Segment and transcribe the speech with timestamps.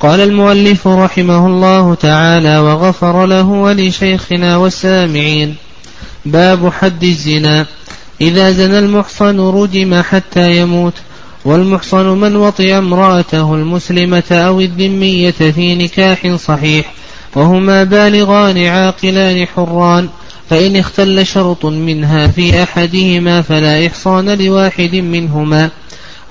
[0.00, 5.54] قال المؤلف رحمه الله تعالى وغفر له ولشيخنا والسامعين.
[6.24, 7.66] باب حد الزنا.
[8.20, 10.92] إذا زنى المحصن رجم حتى يموت
[11.44, 16.92] والمحصن من وطئ امرأته المسلمة أو الذمية في نكاح صحيح
[17.36, 20.08] وهما بالغان عاقلان حران
[20.50, 25.70] فإن اختل شرط منها في أحدهما فلا إحصان لواحد منهما.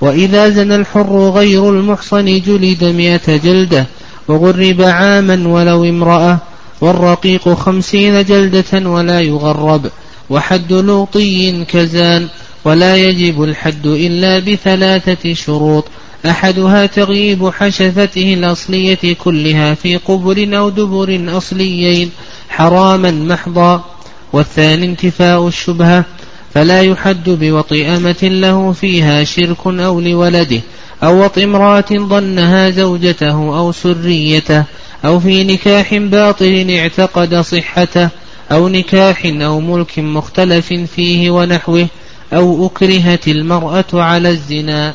[0.00, 3.86] وإذا زنى الحر غير المحصن جلد مئة جلدة
[4.28, 6.38] وغرب عاما ولو امرأة
[6.80, 9.90] والرقيق خمسين جلدة ولا يغرب
[10.30, 12.28] وحد لوطي كزان
[12.64, 15.84] ولا يجب الحد إلا بثلاثة شروط
[16.26, 22.10] أحدها تغييب حشفته الأصلية كلها في قبل أو دبر أصليين
[22.48, 23.84] حراما محضا
[24.32, 26.04] والثاني انتفاء الشبهة
[26.54, 30.60] فلا يحد بوطئ أمة له فيها شرك أو لولده
[31.02, 34.64] أو وطئ امرأة ظنها زوجته أو سريته
[35.04, 38.08] أو في نكاح باطل اعتقد صحته
[38.52, 41.88] أو نكاح أو ملك مختلف فيه ونحوه
[42.32, 44.94] أو أكرهت المرأة على الزنا.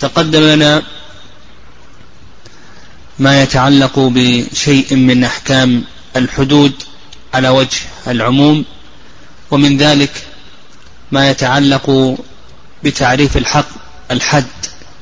[0.00, 0.82] تقدم لنا
[3.18, 5.84] ما يتعلق بشيء من أحكام
[6.16, 6.72] الحدود
[7.34, 8.64] على وجه العموم.
[9.52, 10.10] ومن ذلك
[11.12, 12.16] ما يتعلق
[12.84, 13.66] بتعريف الحق
[14.10, 14.44] الحد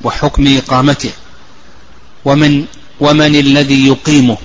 [0.03, 1.11] وحكم إقامته.
[2.25, 2.65] ومن
[2.99, 4.37] ومن الذي يقيمه؟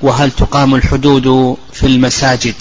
[0.00, 2.54] وهل تقام الحدود في المساجد؟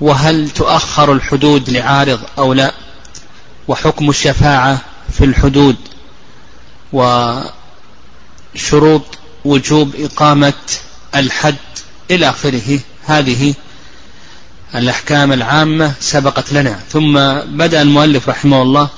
[0.00, 2.74] وهل تؤخر الحدود لعارض أو لا؟
[3.68, 4.80] وحكم الشفاعة
[5.12, 5.76] في الحدود؟
[6.92, 7.44] وشروط
[9.44, 10.52] وجوب إقامة
[11.14, 11.54] الحد
[12.10, 13.54] إلى آخره؟ هذه
[14.74, 16.80] الأحكام العامة سبقت لنا.
[16.90, 17.14] ثم
[17.44, 18.88] بدأ المؤلف رحمه الله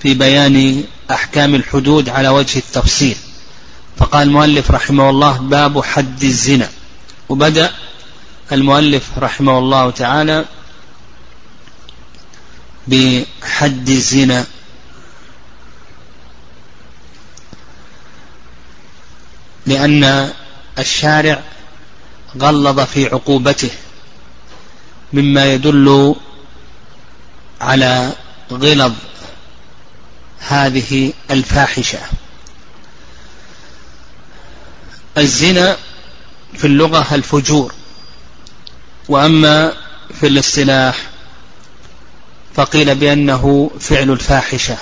[0.00, 3.16] في بيان أحكام الحدود على وجه التفصيل.
[3.96, 6.68] فقال المؤلف رحمه الله باب حد الزنا.
[7.28, 7.72] وبدأ
[8.52, 10.44] المؤلف رحمه الله تعالى
[12.86, 14.46] بحد الزنا.
[19.66, 20.32] لأن
[20.78, 21.42] الشارع
[22.38, 23.70] غلظ في عقوبته.
[25.12, 26.14] مما يدل
[27.60, 28.12] على
[28.52, 28.92] غلظ
[30.38, 31.98] هذه الفاحشة.
[35.18, 35.76] الزنا
[36.54, 37.74] في اللغة الفجور
[39.08, 39.72] وأما
[40.20, 41.10] في الاصطلاح
[42.54, 44.76] فقيل بأنه فعل الفاحشة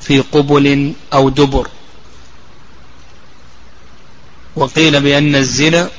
[0.00, 1.68] في قبل أو دبر.
[4.56, 5.90] وقيل بأن الزنا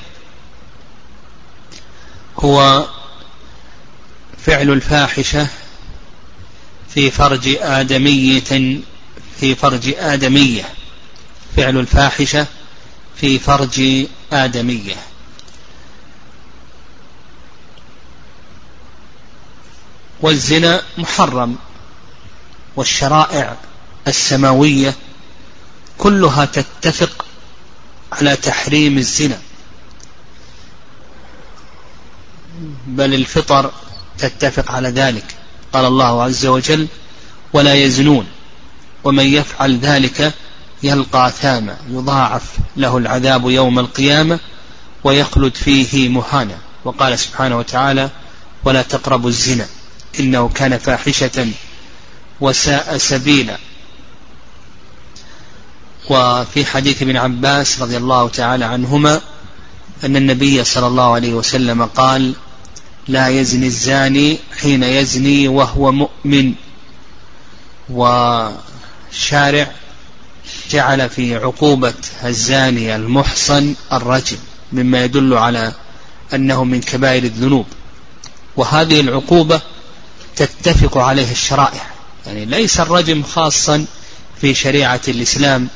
[2.38, 2.86] هو
[4.46, 5.46] فعل الفاحشة
[6.94, 8.80] في فرج آدمية
[9.40, 10.64] في فرج آدمية.
[11.56, 12.46] فعل الفاحشة
[13.16, 14.96] في فرج آدمية.
[20.20, 21.56] والزنا محرم.
[22.76, 23.56] والشرائع
[24.08, 24.94] السماوية
[25.98, 27.26] كلها تتفق
[28.12, 29.38] على تحريم الزنا.
[32.86, 33.70] بل الفطر
[34.20, 35.24] تتفق على ذلك.
[35.72, 36.86] قال الله عز وجل
[37.52, 38.26] ولا يزنون
[39.04, 40.32] ومن يفعل ذلك
[40.82, 42.42] يلقى ثاما يضاعف
[42.76, 44.40] له العذاب يوم القيامة
[45.04, 46.58] ويخلد فيه مهانا.
[46.84, 48.10] وقال سبحانه وتعالى
[48.64, 49.66] ولا تقربوا الزنا
[50.20, 51.48] إنه كان فاحشة
[52.40, 53.58] وساء سبيلا.
[56.10, 59.20] وفي حديث ابن عباس رضي الله تعالى عنهما
[60.04, 62.34] أن النبي صلى الله عليه وسلم قال
[63.08, 66.54] لا يزني الزاني حين يزني وهو مؤمن.
[67.90, 69.70] وشارع
[70.70, 71.94] جعل في عقوبة
[72.24, 74.36] الزاني المحصن الرجم
[74.72, 75.72] مما يدل على
[76.34, 77.66] أنه من كبائر الذنوب.
[78.56, 79.60] وهذه العقوبة
[80.36, 81.86] تتفق عليه الشرائع.
[82.26, 83.86] يعني ليس الرجم خاصا
[84.40, 85.68] في شريعة الإسلام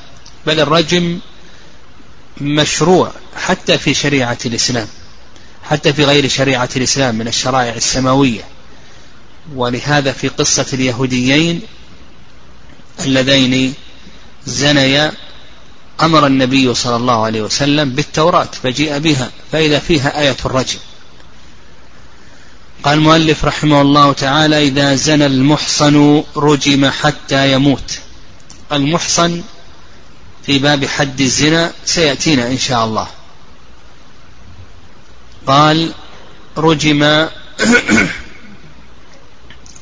[0.47, 1.19] بل الرجم
[2.41, 4.87] مشروع حتى في شريعة الإسلام.
[5.65, 8.45] حتى في غير شريعة الإسلام من الشرائع السماوية.
[9.55, 11.61] ولهذا في قصة اليهوديين
[13.05, 13.75] اللذين
[14.47, 15.13] زنيا
[16.03, 20.79] أمر النبي صلى الله عليه وسلم بالتوراة فجيء بها فإذا فيها آية الرجم.
[22.83, 27.99] قال المؤلف رحمه الله تعالى إذا زنى المحصن رجم حتى يموت.
[28.73, 29.43] المحصن
[30.47, 33.07] في باب حد الزنا سيأتينا إن شاء الله.
[35.47, 35.93] قال
[36.57, 37.03] رجم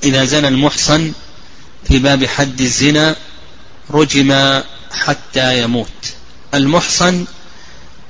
[0.04, 1.12] إذا زنى المحصن
[1.84, 3.16] في باب حد الزنا
[3.90, 4.60] رجم
[4.92, 6.14] حتى يموت.
[6.54, 7.24] المحصن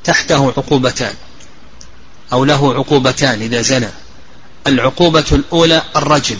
[0.05, 1.15] تحته عقوبتان
[2.33, 3.89] أو له عقوبتان إذا زنى.
[4.67, 6.37] العقوبة الأولى الرجم.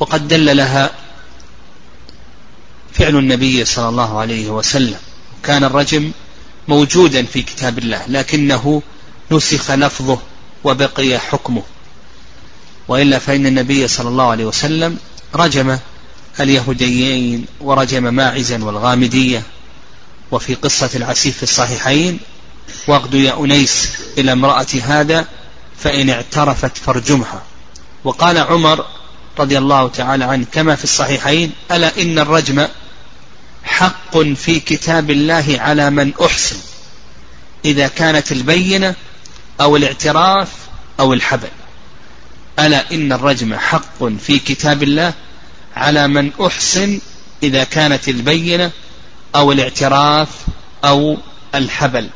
[0.00, 0.90] وقد دل لها
[2.92, 4.98] فعل النبي صلى الله عليه وسلم.
[5.42, 6.12] كان الرجم
[6.68, 8.82] موجودا في كتاب الله لكنه
[9.36, 10.18] نسخ لفظه
[10.64, 11.62] وبقي حكمه.
[12.88, 14.98] وإلا فإن النبي صلى الله عليه وسلم
[15.34, 15.78] رجم
[16.40, 19.42] اليهوديين ورجم ماعزا والغامدية.
[20.30, 22.18] وفي قصة العسيف في الصحيحين
[22.86, 23.88] واغد يا أنيس
[24.18, 25.26] إلى امرأة هذا
[25.78, 27.42] فإن اعترفت فارجمها.
[28.04, 28.84] وقال عمر
[29.38, 32.68] رضي الله تعالى عنه كما في الصحيحين ألا إن الرجم
[33.64, 36.56] حق في كتاب الله على من أحسن.
[37.64, 38.94] إذا كانت البينة
[39.60, 40.48] أو الاعتراف
[41.00, 41.48] أو الحبل.
[42.58, 45.14] ألا إن الرجم حق في كتاب الله
[45.76, 47.00] على من أحسن
[47.42, 48.70] إذا كانت البينة
[49.34, 50.28] أو الاعتراف
[50.84, 51.18] أو
[51.54, 52.10] الحبل.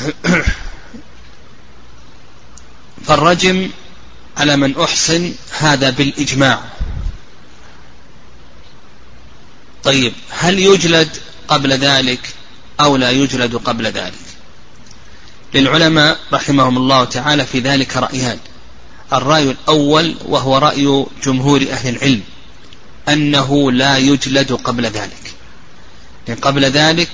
[3.06, 3.70] فالرجم
[4.36, 6.60] على من أحسن هذا بالإجماع.
[9.84, 11.16] طيب هل يجلد
[11.48, 12.20] قبل ذلك
[12.80, 14.29] أو لا يجلد قبل ذلك؟
[15.54, 18.38] للعلماء رحمهم الله تعالى في ذلك رأيان.
[19.12, 22.20] الرأي الأول وهو رأي جمهور أهل العلم
[23.08, 25.34] أنه لا يجلد قبل ذلك.
[26.42, 27.10] قبل ذلك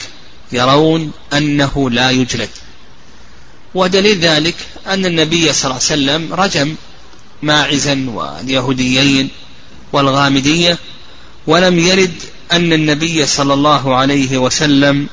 [0.53, 2.49] يرون أنه لا يجلد.
[3.75, 4.55] ودليل ذلك
[4.87, 6.75] أن النبي صلى الله عليه وسلم رجم
[7.43, 9.29] ماعزا واليهوديين
[9.93, 10.79] والغامدية
[11.47, 12.15] ولم يرد
[12.53, 15.09] أن النبي صلى الله عليه وسلم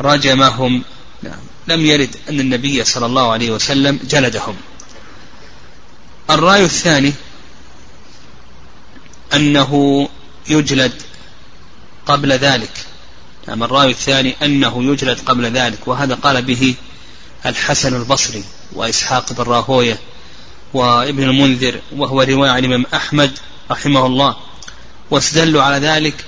[0.00, 0.82] رجمهم.
[1.22, 1.53] نعم.
[1.68, 4.56] لم يرد أن النبي صلى الله عليه وسلم جلدهم.
[6.30, 7.12] الرأي الثاني
[9.34, 10.08] أنه
[10.48, 10.92] يجلد
[12.06, 12.86] قبل ذلك.
[13.48, 16.74] نعم الرأي الثاني أنه يجلد قبل ذلك وهذا قال به
[17.46, 19.98] الحسن البصري وإسحاق بن راهوية
[20.74, 23.38] وابن المنذر وهو رواية عن الإمام أحمد
[23.70, 24.36] رحمه الله.
[25.10, 26.24] واستدلوا على ذلك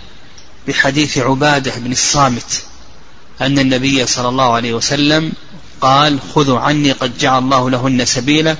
[0.68, 2.62] بحديث عبادة بن الصامت.
[3.40, 5.32] أن النبي صلى الله عليه وسلم
[5.80, 8.56] قال خذوا عني قد جعل الله لهن سبيلا.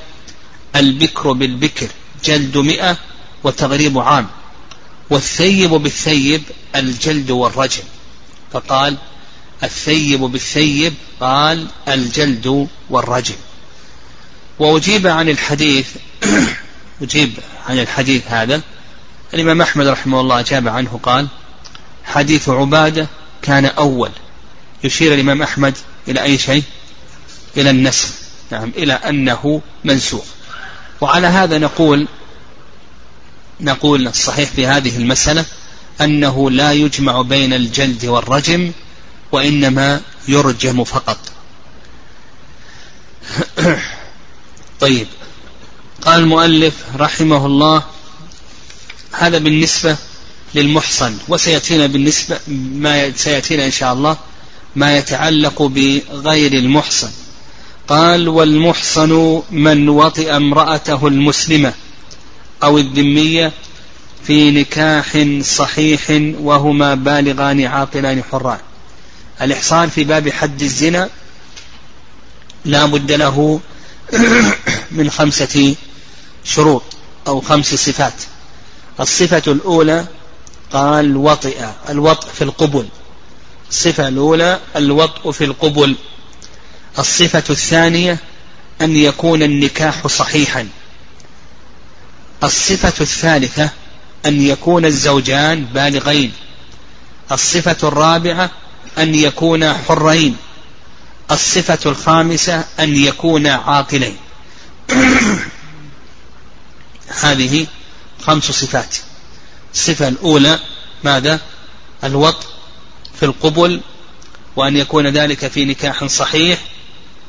[0.76, 1.88] البكر بالبكر
[2.24, 2.96] جلد مئة
[3.44, 4.26] وتغريب عام.
[5.10, 6.42] والثيب بالثيب
[6.76, 7.82] الجلد والرجم
[8.52, 8.96] فقال
[9.62, 13.34] الثيب بالثيب قال الجلد والرجم
[14.58, 15.88] وأجيب عن الحديث
[17.02, 17.32] أجيب
[17.68, 18.60] عن الحديث هذا.
[19.34, 21.28] الإمام أحمد رحمه الله أجاب عنه قال
[22.04, 23.06] حديث عبادة
[23.42, 24.10] كان أول.
[24.86, 25.74] يشير الإمام أحمد
[26.08, 26.62] إلى أي شيء؟
[27.56, 28.08] إلى النسخ.
[28.50, 30.24] نعم إلى أنه منسوخ.
[31.00, 32.08] وعلى هذا نقول
[33.60, 35.44] نقول الصحيح في هذه المسألة
[36.00, 38.72] أنه لا يجمع بين الجلد والرجم
[39.32, 41.18] وإنما يرجم فقط.
[44.80, 45.06] طيب.
[46.02, 47.82] قال المؤلف رحمه الله
[49.12, 49.96] هذا بالنسبة
[50.54, 52.40] للمحصن وسيأتينا بالنسبة
[52.72, 54.16] ما سيأتينا إن شاء الله
[54.76, 57.10] ما يتعلق بغير المحصن.
[57.88, 61.72] قال والمحصن من وطئ امرأته المسلمة
[62.62, 63.52] أو الذمية
[64.26, 66.00] في نكاح صحيح
[66.40, 68.58] وهما بالغان عاقلان حران.
[69.42, 71.10] الإحصان في باب حد الزنا
[72.64, 73.60] لا بد له
[74.90, 75.74] من خمسة
[76.44, 76.82] شروط
[77.26, 78.22] أو خمس صفات.
[79.00, 80.06] الصفة الأولى
[80.72, 82.86] قال وطئ الوطء في القبل.
[83.70, 85.96] الصفة الأولى الوطء في القبل.
[86.98, 88.18] الصفة الثانية
[88.80, 90.68] أن يكون النكاح صحيحا.
[92.44, 93.70] الصفة الثالثة
[94.26, 96.32] أن يكون الزوجان بالغين.
[97.32, 98.50] الصفة الرابعة
[98.98, 100.36] أن يكونا حرين.
[101.30, 104.16] الصفة الخامسة أن يكونا عاقلين.
[107.22, 107.66] هذه
[108.26, 108.96] خمس صفات.
[109.74, 110.58] الصفة الأولى
[111.04, 111.40] ماذا؟
[112.04, 112.55] الوط
[113.20, 113.80] في القبل
[114.56, 116.58] وأن يكون ذلك في نكاح صحيح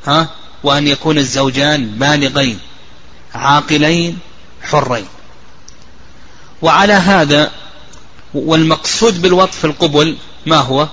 [0.07, 0.29] ها؟
[0.63, 2.59] وأن يكون الزوجان بالغين
[3.35, 4.19] عاقلين
[4.63, 5.05] حرين.
[6.61, 7.51] وعلى هذا
[8.33, 10.87] والمقصود بالوط في القبل ما هو؟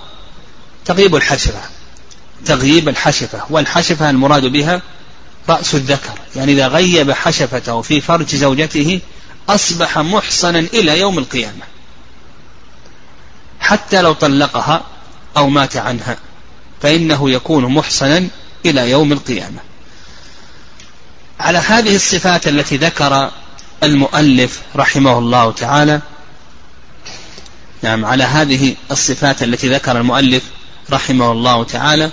[0.85, 1.61] تغييب الحشفة.
[2.45, 3.43] تغييب الحشفة.
[3.51, 4.83] والحشفة المراد بها
[5.49, 6.19] رأس الذكر.
[6.37, 9.01] يعني إذا غيب حشفته في فرج زوجته
[9.49, 11.74] أصبح محصنا إلى يوم القيامة.
[13.65, 14.83] حتى لو طلقها
[15.37, 16.17] أو مات عنها
[16.83, 18.29] فإنه يكون محصنا
[18.67, 19.59] إلى يوم القيامة.
[21.41, 23.31] على هذه الصفات التي ذكر
[23.83, 26.01] المؤلف رحمه الله تعالى
[27.83, 30.43] نعم على هذه الصفات التي ذكر المؤلف
[30.91, 32.11] رحمه الله تعالى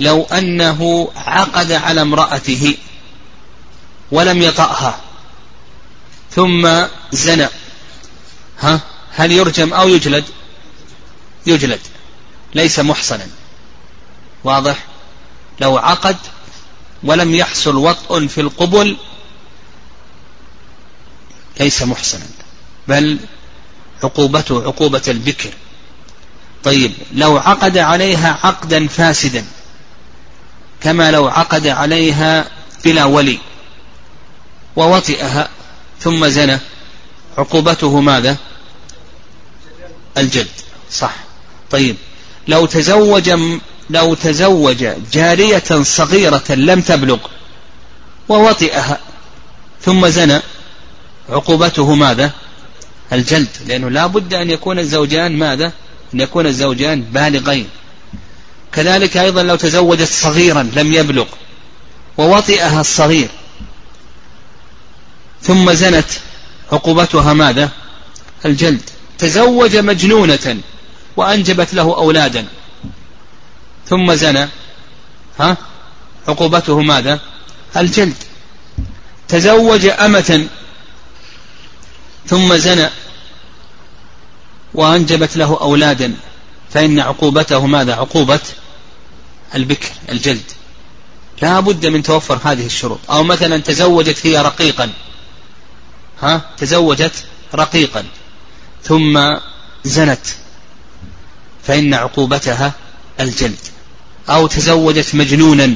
[0.00, 2.76] لو أنه عقد على امرأته
[4.12, 4.98] ولم يطأها
[6.30, 6.68] ثم
[7.12, 7.48] زنى
[8.60, 8.80] ها
[9.14, 10.24] هل يرجم أو يجلد؟
[11.46, 11.80] يجلد
[12.54, 13.26] ليس محصنا.
[14.44, 14.84] واضح؟
[15.60, 16.16] لو عقد
[17.02, 18.96] ولم يحصل وطء في القبل
[21.60, 22.26] ليس محصنا.
[22.88, 23.18] بل
[24.04, 25.50] عقوبته عقوبة البكر.
[26.64, 29.44] طيب لو عقد عليها عقدا فاسدا
[30.80, 32.50] كما لو عقد عليها
[32.84, 33.38] بلا ولي
[34.76, 35.48] ووطئها
[36.00, 36.58] ثم زنى
[37.38, 38.36] عقوبته ماذا؟
[40.18, 40.48] الجلد.
[40.90, 41.14] صح.
[41.70, 41.96] طيب.
[42.48, 43.30] لو تزوج
[43.90, 47.18] لو تزوج جارية صغيرة لم تبلغ
[48.28, 48.98] ووطئها
[49.82, 50.40] ثم زنى
[51.28, 52.30] عقوبته ماذا؟
[53.12, 55.72] الجلد لأنه لا بد أن يكون الزوجان ماذا؟
[56.14, 57.68] أن يكون الزوجان بالغين.
[58.72, 61.26] كذلك أيضا لو تزوجت صغيرا لم يبلغ
[62.18, 63.28] ووطئها الصغير
[65.42, 66.06] ثم زنت
[66.72, 67.70] عقوبتها ماذا؟
[68.44, 68.80] الجلد.
[69.18, 70.60] تزوج مجنونة
[71.16, 72.46] وأنجبت له أولادا.
[73.86, 74.48] ثم زنى.
[75.40, 75.56] ها؟
[76.28, 77.20] عقوبته ماذا؟
[77.76, 78.16] الجلد.
[79.28, 80.46] تزوج أمة.
[82.26, 82.88] ثم زنى.
[84.74, 86.14] وأنجبت له أولادا.
[86.70, 88.40] فإن عقوبته ماذا؟ عقوبة
[89.54, 90.52] البكر الجلد.
[91.42, 92.98] لا بد من توفر هذه الشروط.
[93.10, 94.90] أو مثلا تزوجت هي رقيقا.
[96.22, 98.04] ها؟ تزوجت رقيقا.
[98.82, 99.36] ثم
[99.84, 100.26] زنت.
[101.66, 102.72] فإن عقوبتها
[103.20, 103.58] الجلد.
[104.28, 105.74] أو تزوجت مجنونا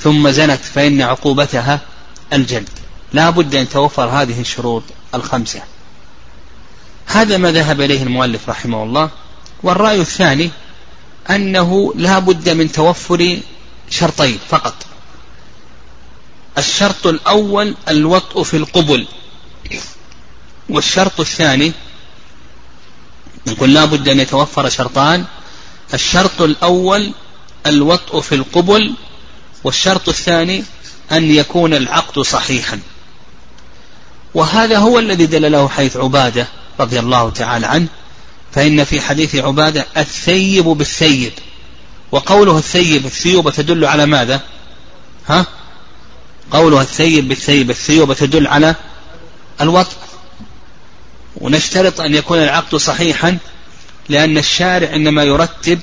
[0.00, 1.80] ثم زنت فإن عقوبتها
[2.32, 2.68] الجلد.
[3.12, 4.82] لا بد أن توفر هذه الشروط
[5.14, 5.62] الخمسة.
[7.06, 9.10] هذا ما ذهب إليه المؤلف رحمه الله.
[9.62, 10.50] والرأي الثاني
[11.30, 13.38] أنه لا بد من توفر
[13.90, 14.74] شرطين فقط.
[16.58, 19.06] الشرط الأول الوطء في القبل.
[20.68, 21.72] والشرط الثاني
[23.46, 25.24] نقول لا بد أن يتوفر شرطان.
[25.94, 27.12] الشرط الأول
[27.66, 28.94] الوطء في القبل
[29.64, 30.64] والشرط الثاني
[31.12, 32.80] أن يكون العقد صحيحا.
[34.34, 36.46] وهذا هو الذي دلله حيث عبادة
[36.80, 37.86] رضي الله تعالى عنه.
[38.52, 41.32] فإن في حديث عبادة الثيب بالثيب.
[42.12, 44.40] وقوله الثيب الثيوبة تدل على ماذا؟
[45.28, 45.46] ها؟
[46.50, 48.74] قولها الثيب بالثيب الثيوبة تدل على
[49.60, 49.96] الوطء.
[51.36, 53.38] ونشترط أن يكون العقد صحيحا
[54.08, 55.80] لأن الشارع إنما يرتب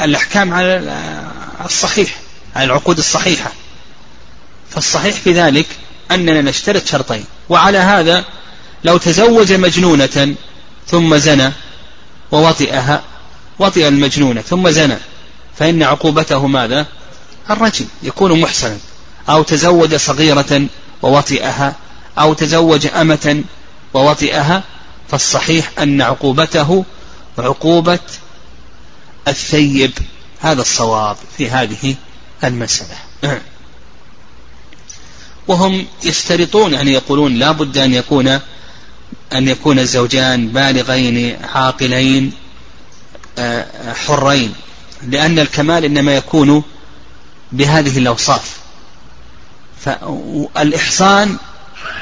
[0.00, 0.96] الأحكام على
[1.64, 2.20] الصحيح
[2.56, 3.52] على العقود الصحيحة.
[4.70, 5.66] فالصحيح في ذلك
[6.10, 7.24] أننا نشترط شرطين.
[7.48, 8.24] وعلى هذا
[8.84, 10.34] لو تزوج مجنونة
[10.86, 11.52] ثم زنى
[12.32, 13.02] ووطئها
[13.58, 14.96] وطئ المجنونة ثم زنى
[15.58, 16.86] فإن عقوبته ماذا؟
[17.50, 18.78] الرجم يكون محسنا.
[19.28, 20.66] أو تزوج صغيرة
[21.02, 21.76] ووطئها
[22.18, 23.44] أو تزوج أمة
[23.94, 24.62] ووطئها
[25.08, 26.84] فالصحيح أن عقوبته
[27.38, 27.98] عقوبة
[29.28, 29.92] الثيب.
[30.40, 31.94] هذا الصواب في هذه
[32.44, 32.96] المسألة.
[35.48, 38.28] وهم يشترطون يعني يقولون لا بد أن يكون
[39.32, 42.32] أن يكون الزوجان بالغين عاقلين
[43.38, 44.54] آه، حرين
[45.02, 46.62] لأن الكمال إنما يكون
[47.52, 48.58] بهذه الأوصاف.
[49.80, 51.36] فالإحصان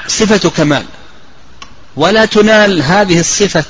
[0.07, 0.85] صفة كمال.
[1.95, 3.65] ولا تنال هذه الصفة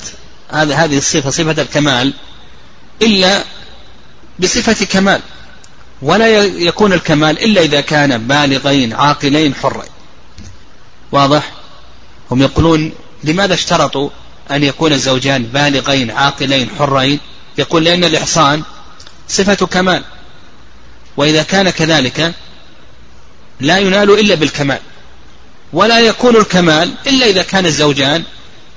[0.52, 2.14] هذه الصفة صفة الكمال
[3.02, 3.44] إلا
[4.38, 5.20] بصفة كمال.
[6.02, 9.90] ولا يكون الكمال إلا إذا كان بالغين عاقلين حرين.
[11.12, 11.52] واضح؟
[12.30, 12.92] هم يقولون
[13.24, 14.10] لماذا اشترطوا
[14.50, 17.20] أن يكون الزوجان بالغين عاقلين حرين؟
[17.58, 18.62] يقول لأن الإحصان
[19.28, 20.04] صفة كمال.
[21.16, 22.34] وإذا كان كذلك
[23.60, 24.78] لا ينال إلا بالكمال.
[25.72, 28.22] ولا يكون الكمال إلا إذا كان الزوجان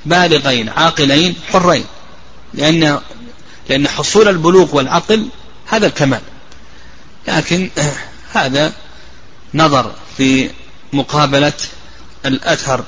[0.06, 1.86] بالغين عاقلين حرين.
[2.54, 3.00] لأن
[3.70, 5.28] لأن حصول البلوغ والعقل
[5.66, 6.22] هذا الكمال.
[7.28, 7.70] لكن
[8.34, 8.74] هذا
[9.54, 10.50] نظر في
[10.94, 11.54] مقابلة
[12.26, 12.84] الأثر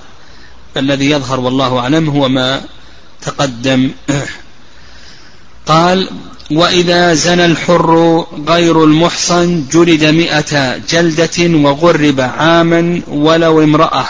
[0.77, 2.61] الذي يظهر والله أعلم هو ما
[3.21, 3.91] تقدم
[5.65, 6.09] قال
[6.51, 14.05] وإذا زنى الحر غير المحصن جلد مئة جلدة وغرب عاما ولو امرأة.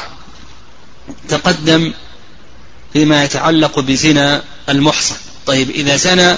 [1.30, 1.94] تقدم
[2.94, 5.16] فيما يتعلق بزنا المحصن.
[5.46, 6.38] طيب إذا زنى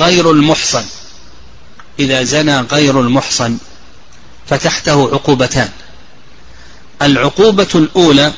[0.00, 0.84] غير المحصن
[1.98, 3.58] إذا زنى غير المحصن
[4.46, 5.68] فتحته عقوبتان.
[7.02, 8.32] العقوبة الأولى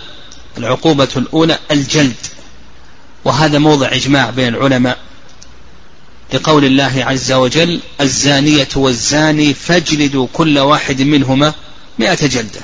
[0.59, 2.17] العقوبة الأولى الجلد.
[3.25, 4.99] وهذا موضع إجماع بين العلماء.
[6.33, 11.55] لقول الله عز وجل الزانية والزاني فاجلدوا كل واحد منهما
[11.99, 12.61] مئة جلدة.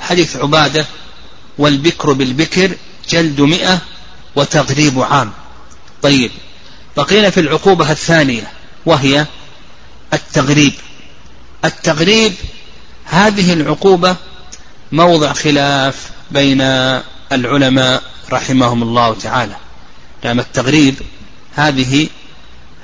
[0.00, 0.86] حديث عبادة
[1.58, 2.76] والبكر بالبكر
[3.08, 3.78] جلد مئة
[4.36, 5.32] وتغريب عام.
[6.02, 6.30] طيب
[6.96, 8.52] بقينا في العقوبة الثانية
[8.86, 9.26] وهي
[10.12, 10.72] التغريب.
[11.64, 12.32] التغريب
[13.04, 14.16] هذه العقوبة
[14.92, 16.60] موضع خلاف بين
[17.32, 19.56] العلماء رحمهم الله تعالى.
[20.24, 20.94] نعم التغريب
[21.54, 22.08] هذه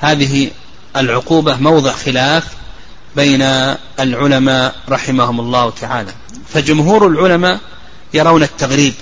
[0.03, 0.51] هذه
[0.97, 2.45] العقوبة موضع خلاف
[3.17, 3.43] بين
[4.01, 6.13] العلماء رحمهم الله تعالى.
[6.49, 7.61] فجمهور العلماء
[8.15, 8.95] يرون التغريب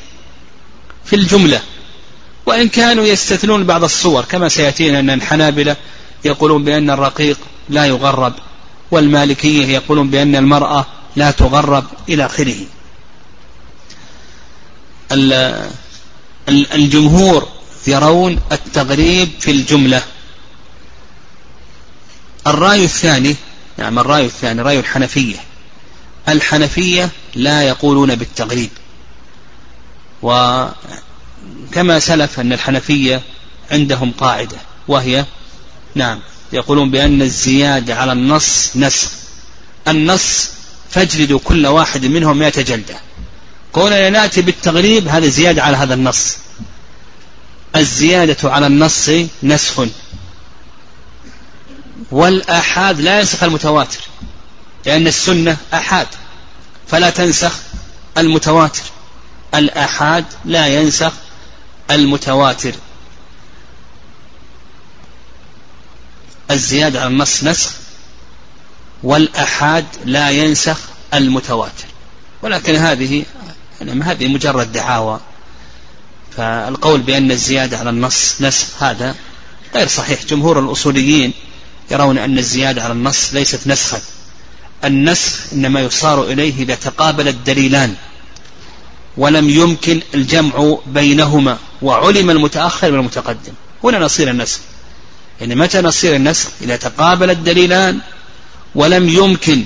[1.04, 1.60] في الجملة
[2.46, 5.76] وإن كانوا يستثنون بعض الصور كما سيأتينا أن الحنابلة
[6.24, 7.38] يقولون بأن الرقيق
[7.68, 8.32] لا يغرب
[8.90, 12.56] والمالكية يقولون بأن المرأة لا تغرب إلى آخره.
[16.48, 17.48] الجمهور
[17.86, 20.02] يرون التغريب في الجملة.
[22.46, 23.36] الرأي الثاني
[23.78, 25.36] نعم الرأي الثاني رأي الحنفية.
[26.28, 28.70] الحنفية لا يقولون بالتغريب.
[30.22, 33.22] وكما سلف أن الحنفية
[33.70, 34.56] عندهم قاعدة
[34.88, 35.24] وهي
[35.94, 36.20] نعم
[36.52, 39.10] يقولون بأن الزيادة على النص نسخ.
[39.88, 40.48] النص
[40.90, 42.96] فاجلدوا كل واحد منهم مئة جلدة.
[43.72, 46.36] كوننا نأتي بالتغريب هذا زيادة على هذا النص.
[47.76, 49.10] الزيادة على النص
[49.42, 49.86] نسخ.
[52.10, 54.00] والآحاد لا ينسخ المتواتر
[54.86, 56.06] لأن السنة آحاد
[56.88, 57.52] فلا تنسخ
[58.18, 58.82] المتواتر.
[59.54, 61.12] الآحاد لا ينسخ
[61.90, 62.72] المتواتر.
[66.50, 67.70] الزيادة على النص نسخ
[69.02, 70.78] والأحاد لا ينسخ
[71.14, 71.86] المتواتر.
[72.42, 73.24] ولكن هذه
[73.80, 75.20] يعني هذه مجرد دعاوى.
[76.36, 79.14] فالقول بأن الزيادة على النص نسخ هذا
[79.74, 80.24] غير صحيح.
[80.24, 81.32] جمهور الأصوليين
[81.90, 84.00] يرون أن الزيادة على النص ليست نسخا
[84.84, 87.94] النسخ إنما يصار إليه إذا تقابل الدليلان.
[89.16, 93.52] ولم يمكن الجمع بينهما وعلم المتأخر من المتقدم
[93.84, 94.58] هنا نصير النسخ.
[95.40, 98.00] يعني متى نصير النسخ؟ إذا تقابل الدليلان
[98.74, 99.64] ولم يمكن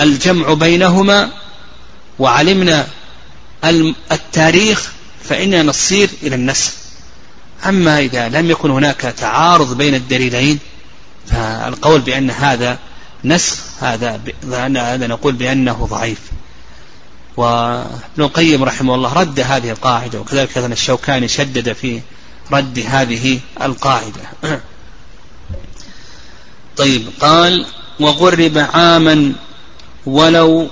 [0.00, 1.30] الجمع بينهما
[2.18, 2.86] وعلمنا
[4.12, 4.92] التاريخ
[5.24, 6.72] فإننا نصير إلى النسخ.
[7.66, 10.58] أما إذا لم يكن هناك تعارض بين الدليلين
[11.26, 12.78] فالقول بأن هذا
[13.24, 14.20] نسخ هذا
[14.76, 16.20] هذا نقول بأنه ضعيف.
[17.36, 22.00] وابن القيم رحمه الله رد هذه القاعدة وكذلك أيضا الشوكاني شدد في
[22.52, 24.20] رد هذه القاعدة.
[26.76, 27.66] طيب قال
[28.00, 29.32] وغرب عاما
[30.06, 30.68] ولو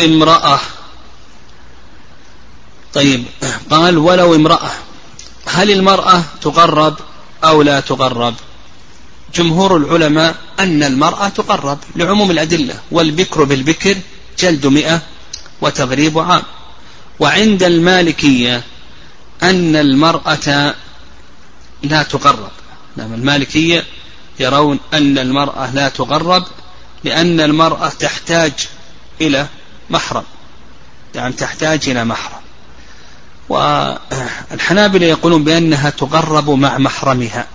[0.00, 0.60] امرأة.
[2.94, 3.24] طيب
[3.70, 4.70] قال ولو امرأة
[5.46, 6.96] هل المرأة تقرب
[7.44, 8.34] أو لا تقرب؟
[9.34, 13.96] جمهور العلماء أن المرأة تقرب لعموم الأدلة والبكر بالبكر
[14.38, 15.02] جلد مئة
[15.60, 16.42] وتغريب عام.
[17.20, 18.62] وعند المالكية
[19.42, 20.74] أن المرأة
[21.82, 22.50] لا تقرب.
[22.96, 23.84] نعم المالكية
[24.40, 26.44] يرون أن المرأة لا تقرب
[27.04, 28.52] لأن المرأة تحتاج
[29.20, 29.46] إلى
[29.90, 30.24] محرم.
[31.14, 32.40] يعني تحتاج إلى محرم.
[33.48, 37.46] والحنابلة يقولون بأنها تقرب مع محرمها.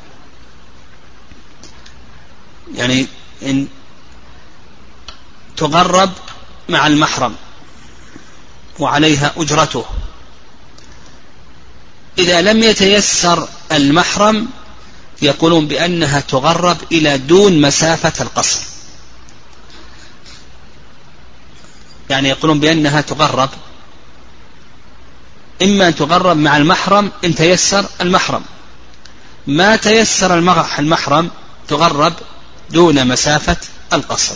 [2.74, 3.08] يعني
[3.44, 3.68] إن
[5.58, 6.12] تقرب
[6.70, 7.36] مع المحرم
[8.80, 9.86] وعليها أجرته.
[12.18, 14.50] إذا لم يتيسر المحرم
[15.22, 18.60] يقولون بأنها تغرب إلى دون مسافة القصر.
[22.10, 23.50] يعني يقولون بأنها تغرب.
[25.62, 28.44] إما أن تغرب مع المحرم إن تيسر المحرم.
[29.48, 30.38] ما تيسر
[30.80, 31.32] المحرم
[31.68, 32.14] تغرب
[32.74, 33.58] دون مسافة
[33.94, 34.36] القصر.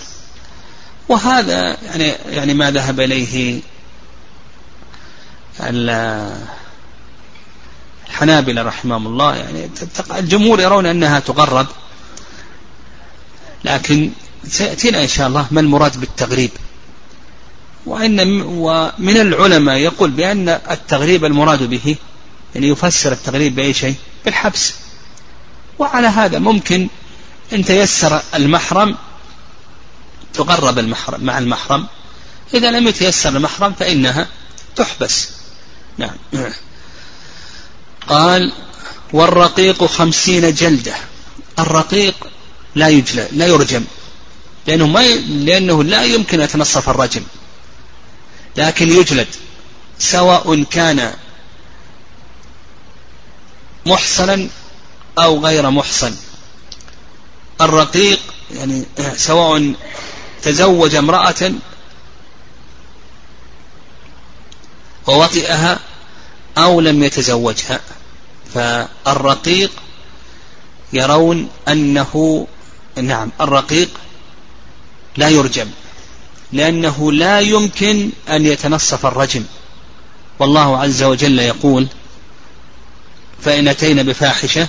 [1.09, 3.61] وهذا يعني يعني ما ذهب إليه
[8.09, 9.35] الحنابلة رحمهم الله.
[9.35, 9.69] يعني
[10.17, 11.67] الجمهور يرون أنها تغرب.
[13.65, 14.11] لكن
[14.47, 16.51] سيأتينا إن شاء الله ما المراد بالتغريب.
[17.85, 21.95] وإن ومن العلماء يقول بأن التغريب المراد به
[22.55, 23.95] يعني يفسر التغريب بأي شيء؟
[24.25, 24.73] بالحبس.
[25.79, 26.87] وعلى هذا ممكن
[27.53, 28.95] إن تيسر المحرم
[30.33, 31.87] تقرب المحرم مع المحرم.
[32.53, 34.27] إذا لم يتيسر المحرم فإنها
[34.75, 35.29] تحبس.
[35.97, 36.15] نعم.
[38.07, 38.53] قال
[39.13, 40.95] والرقيق خمسين جلدة.
[41.59, 42.15] الرقيق
[42.75, 43.83] لا يجلى لا يرجم.
[44.67, 45.17] لأنه, ما ي...
[45.19, 47.23] لأنه لا يمكن أن يتنصف الرجم.
[48.57, 49.27] لكن يجلد.
[49.99, 51.13] سواء كان
[53.85, 54.47] محصنا
[55.17, 56.15] أو غير محصن.
[57.61, 58.19] الرقيق
[58.55, 58.83] يعني
[59.15, 59.73] سواء
[60.43, 61.51] تزوج امرأة
[65.07, 65.79] ووطئها
[66.57, 67.79] أو لم يتزوجها.
[68.53, 69.71] فالرقيق
[70.93, 72.47] يرون أنه
[72.95, 73.89] نعم الرقيق
[75.17, 75.67] لا يرجم
[76.53, 79.43] لأنه لا يمكن أن يتنصف الرجم.
[80.39, 81.87] والله عز وجل يقول
[83.41, 84.67] فإن أتينا بفاحشة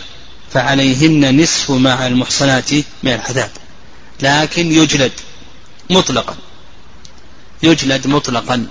[0.52, 3.50] فعليهن نصف مع المحصنات من العذاب
[4.22, 5.12] لكن يجلد
[5.90, 6.36] مطلقا.
[7.62, 8.66] يجلد مطلقا.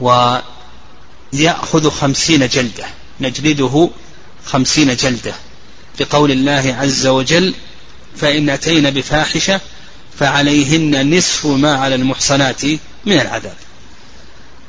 [0.00, 2.86] ويأخذ خمسين جلدة.
[3.20, 3.90] نجلده
[4.46, 5.34] خمسين جلدة.
[6.00, 7.54] لقول الله عز وجل
[8.16, 9.60] فإن أتينا بفاحشة
[10.18, 12.64] فعليهن نصف ما على المحصنات
[13.06, 13.56] من العذاب.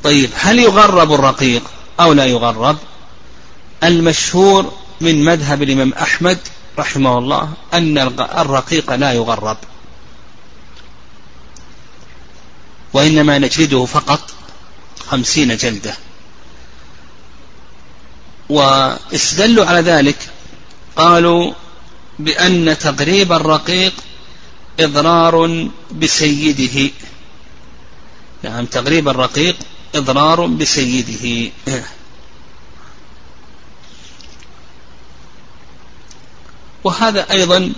[0.04, 1.64] طيب هل يغرب الرقيق
[2.00, 2.78] أو لا يغرب؟
[3.84, 6.38] المشهور من مذهب الإمام أحمد
[6.80, 7.98] رحمه الله أن
[8.38, 9.58] الرقيق لا يغرب.
[12.94, 14.32] وإنما نجلده فقط
[15.08, 15.94] خمسين جلدة.
[18.50, 20.18] واستدلوا على ذلك
[20.96, 21.54] قالوا
[22.20, 23.94] بأن تغريب الرقيق
[24.80, 26.92] إضرار بسيده.
[28.44, 29.56] نعم تغريب الرقيق
[29.96, 31.52] إضرار بسيده.
[36.84, 37.74] وهذا أيضا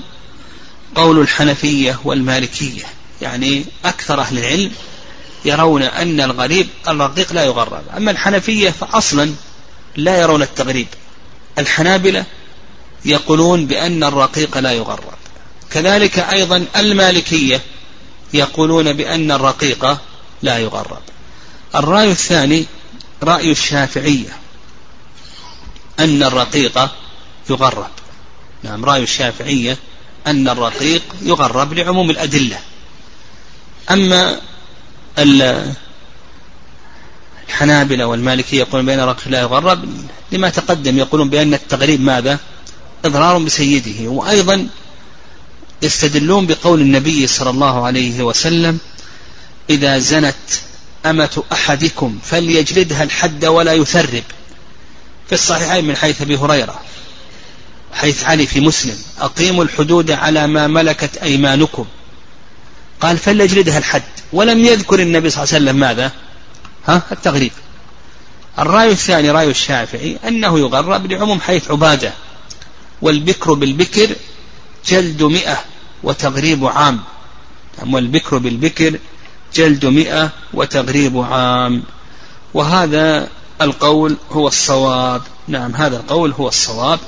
[0.96, 2.84] قول الحنفية والمالكية.
[3.22, 4.72] يعني أكثر أهل العلم
[5.46, 7.84] يرون أن الغريب الرقيق لا يغرب.
[7.98, 9.34] أما الحنفية فأصلا
[9.96, 10.88] لا يرون التغريب.
[11.58, 12.26] الحنابلة
[13.06, 15.14] يقولون بأن الرقيق لا يغرب.
[15.72, 17.62] كذلك أيضا المالكية
[18.34, 19.98] يقولون بأن الرقيق
[20.42, 21.02] لا يغرب.
[21.76, 22.66] الرأي الثاني
[23.24, 24.38] رأي الشافعية
[26.00, 26.90] أن الرقيق
[27.50, 28.03] يغرب.
[28.64, 29.78] نعم رأي الشافعية
[30.28, 32.60] أن الرقيق يغرب لعموم الأدلة.
[33.92, 34.40] أما
[37.50, 39.86] الحنابلة والمالكية يقولون بأن الرقيق لا يغرب
[40.32, 42.40] لما تقدم يقولون بأن التغريب ماذا؟
[43.06, 44.10] إضرار بسيده.
[44.10, 44.68] وأيضا
[45.82, 48.78] يستدلون بقول النبي صلى الله عليه وسلم
[49.70, 50.36] إذا زنت
[51.06, 54.24] أمة أحدكم فليجلدها الحد ولا يثرب.
[55.28, 56.82] في الصحيحين من حيث أبي هريرة.
[57.94, 61.86] حيث علي في مسلم أقيموا الحدود على ما ملكت أيمانكم.
[63.02, 64.04] قال فليجلدها الحد.
[64.34, 66.12] ولم يذكر النبي صلى الله عليه وسلم ماذا؟
[66.88, 67.52] ها؟ التغريب.
[68.60, 72.14] الرأي الثاني رأي الشافعي أنه يغرب لعموم حيث عبادة
[73.02, 74.10] والبكر بالبكر
[74.88, 75.64] جلد مئة
[76.04, 77.00] وتغريب عام.
[77.92, 79.00] والبكر بالبكر
[79.56, 81.84] جلد مئة وتغريب عام.
[82.54, 83.28] وهذا
[83.62, 85.22] القول هو الصواب.
[85.48, 87.00] نعم هذا القول هو الصواب.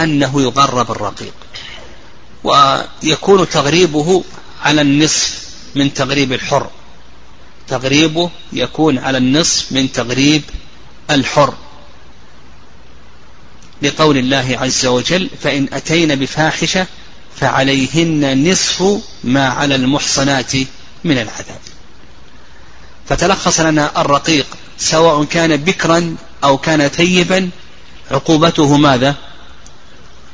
[0.00, 1.34] أنه يغرب الرقيق.
[2.44, 4.24] ويكون تغريبه
[4.62, 6.70] على النصف من تغريب الحر.
[7.68, 10.42] تغريبه يكون على النصف من تغريب
[11.10, 11.54] الحر.
[13.82, 16.86] لقول الله عز وجل فإن أتينا بفاحشة
[17.36, 20.52] فعليهن نصف ما على المحصنات
[21.04, 21.60] من العذاب.
[23.08, 24.46] فتلخص لنا الرقيق
[24.78, 27.50] سواء كان بكرا أو كان ثيبا
[28.10, 29.14] عقوبته ماذا؟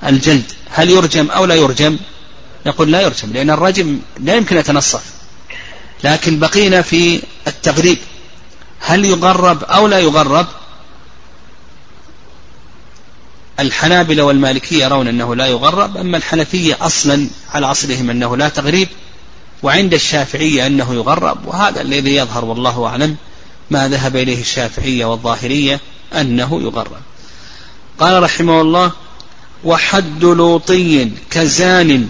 [0.07, 1.99] الجلد هل يرجم أو لا يرجم؟
[2.67, 5.03] نقول لا يرجم لأن الرجم لا يمكن يتنصف.
[6.05, 7.99] لكن بقينا في التغريب.
[8.81, 10.47] هل يغرب أو لا يغرب؟
[13.61, 18.89] الحنابلة والمالكية يرون أنه لا يغرب أما الحنفية أصلا على أصلهم أنه لا تغريب
[19.63, 23.17] وعند الشافعية أنه يغرب وهذا الذي يظهر والله أعلم
[23.71, 25.81] ما ذهب إليه الشافعية والظاهرية
[26.15, 27.01] أنه يغرب.
[27.99, 28.93] قال رحمه الله
[29.65, 32.09] وحد لوطي كزان.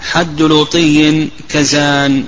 [0.00, 2.26] حد لوطي كزان.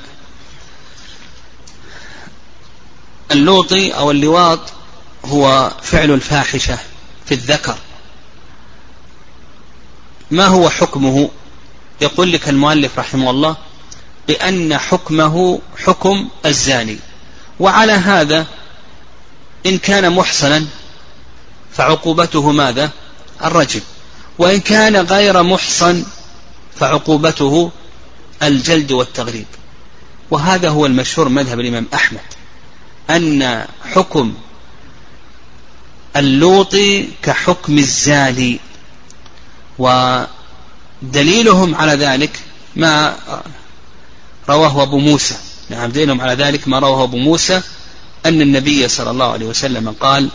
[3.30, 4.60] اللوطي أو اللواط
[5.24, 6.78] هو فعل الفاحشة
[7.26, 7.76] في الذكر.
[10.30, 11.30] ما هو حكمه؟
[12.00, 13.56] يقول لك المؤلف رحمه الله
[14.28, 16.98] بأن حكمه حكم الزاني.
[17.60, 18.46] وعلى هذا
[19.66, 20.66] إن كان محصنا
[21.72, 22.90] فعقوبته ماذا؟
[23.44, 23.80] الرجم.
[24.38, 26.04] وإن كان غير محصن
[26.76, 27.70] فعقوبته
[28.42, 29.46] الجلد والتغريب.
[30.30, 32.20] وهذا هو المشهور مذهب الإمام أحمد
[33.10, 34.34] أن حكم
[36.16, 36.76] اللوط
[37.22, 38.60] كحكم الزاني.
[39.78, 42.40] ودليلهم على ذلك
[42.76, 43.16] ما
[44.48, 45.36] رواه أبو موسى.
[45.70, 47.62] نعم دليلهم على ذلك ما رواه أبو موسى
[48.26, 50.30] أن النبي صلى الله عليه وسلم قال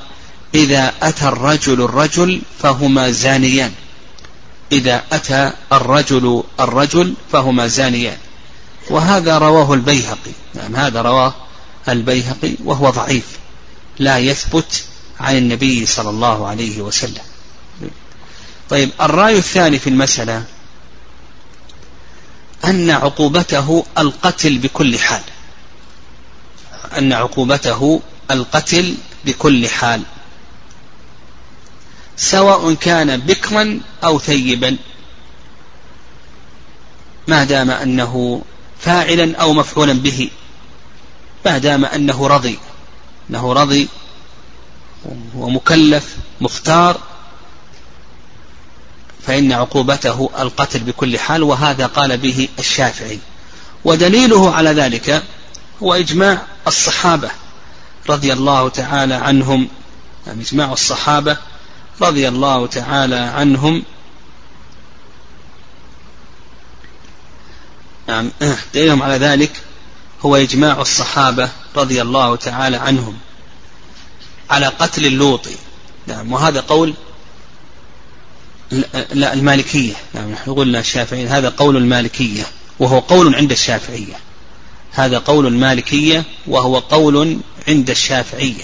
[0.56, 3.72] إذا أتى الرجل الرجل فهما زانيان.
[4.72, 8.18] إذا أتى الرجل الرجل فهما زانيان.
[8.90, 10.32] وهذا رواه البيهقي.
[10.56, 11.34] نعم هذا رواه
[11.90, 13.26] البيهقي وهو ضعيف.
[14.00, 14.84] لا يثبت
[15.20, 17.24] عن النبي صلى الله عليه وسلم.
[18.70, 20.44] طيب الرأي الثاني في المسألة
[22.66, 25.22] أن عقوبته القتل بكل حال.
[26.98, 30.02] أن عقوبته القتل بكل حال.
[32.18, 34.78] سواء كان بكرا أو ثيبا.
[37.28, 38.42] ما دام أنه
[38.80, 40.30] فاعلا أو مفعولا به.
[41.46, 42.60] ما دام أنه رضي.
[43.30, 43.88] أنه رضي
[45.36, 47.00] ومكلف مختار.
[49.28, 53.20] فإن عقوبته القتل بكل حال وهذا قال به الشافعي.
[53.86, 55.24] ودليله على ذلك
[55.84, 57.32] هو إجماع الصحابة
[58.10, 59.68] رضي الله تعالى عنهم.
[60.28, 61.38] يعني إجماع الصحابة
[62.02, 63.84] رضي الله تعالى عنهم.
[68.08, 68.32] نعم.
[68.74, 69.52] دليلهم على ذلك
[70.26, 73.18] هو إجماع الصحابة رضي الله تعالى عنهم
[74.50, 75.56] على قتل اللوطي
[76.08, 76.34] نعم.
[76.34, 76.94] وهذا قول
[79.12, 79.94] لا المالكية.
[80.14, 80.32] نعم.
[80.32, 82.44] نحن قلنا الشافعيين هذا قول المالكية
[82.80, 84.16] وهو قول عند الشافعية.
[84.92, 88.64] هذا قول المالكية وهو قول عند الشافعية.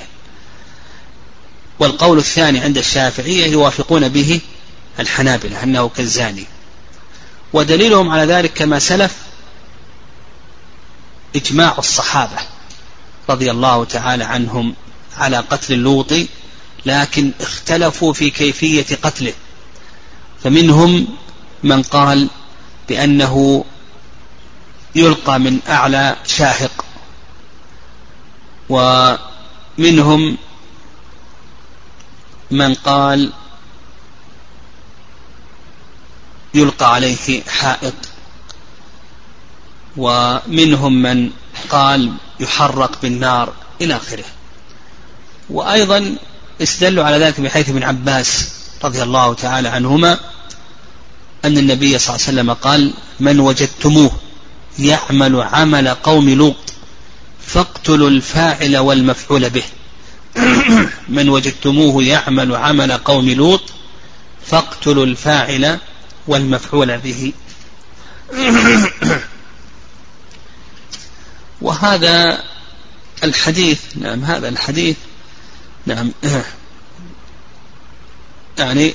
[1.79, 4.41] والقول الثاني عند الشافعية يوافقون به
[4.99, 6.45] الحنابلة أنه كالزاني.
[7.53, 9.15] ودليلهم على ذلك كما سلف
[11.35, 12.37] إجماع الصحابة
[13.29, 14.75] رضي الله تعالى عنهم
[15.17, 16.13] على قتل اللوط
[16.85, 19.33] لكن اختلفوا في كيفية قتله.
[20.43, 21.07] فمنهم
[21.63, 22.29] من قال
[22.89, 23.65] بأنه
[24.95, 26.85] يلقى من أعلى شاهق
[28.69, 30.37] ومنهم
[32.51, 33.31] من قال
[36.53, 37.93] يلقى عليه حائط
[39.97, 41.31] ومنهم من
[41.69, 44.25] قال يحرق بالنار إلى آخره.
[45.49, 46.15] وأيضا
[46.61, 48.49] استدلوا على ذلك بحيث ابن عباس
[48.83, 50.19] رضي الله تعالى عنهما
[51.45, 54.11] أن النبي صلى الله عليه وسلم قال من وجدتموه
[54.79, 56.55] يعمل عمل قوم لوط
[57.47, 59.63] فاقتلوا الفاعل والمفعول به.
[61.17, 63.61] من وجدتموه يعمل عمل قوم لوط
[64.45, 65.79] فاقتلوا الفاعل
[66.27, 67.33] والمفعول به.
[71.61, 72.43] وهذا
[73.23, 74.95] الحديث نعم هذا الحديث
[75.85, 76.11] نعم
[78.59, 78.93] يعني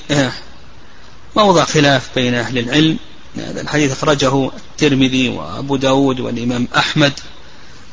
[1.35, 2.97] موضع خلاف بين أهل العلم.
[3.37, 7.13] هذا الحديث أخرجه الترمذي وأبو داود والإمام أحمد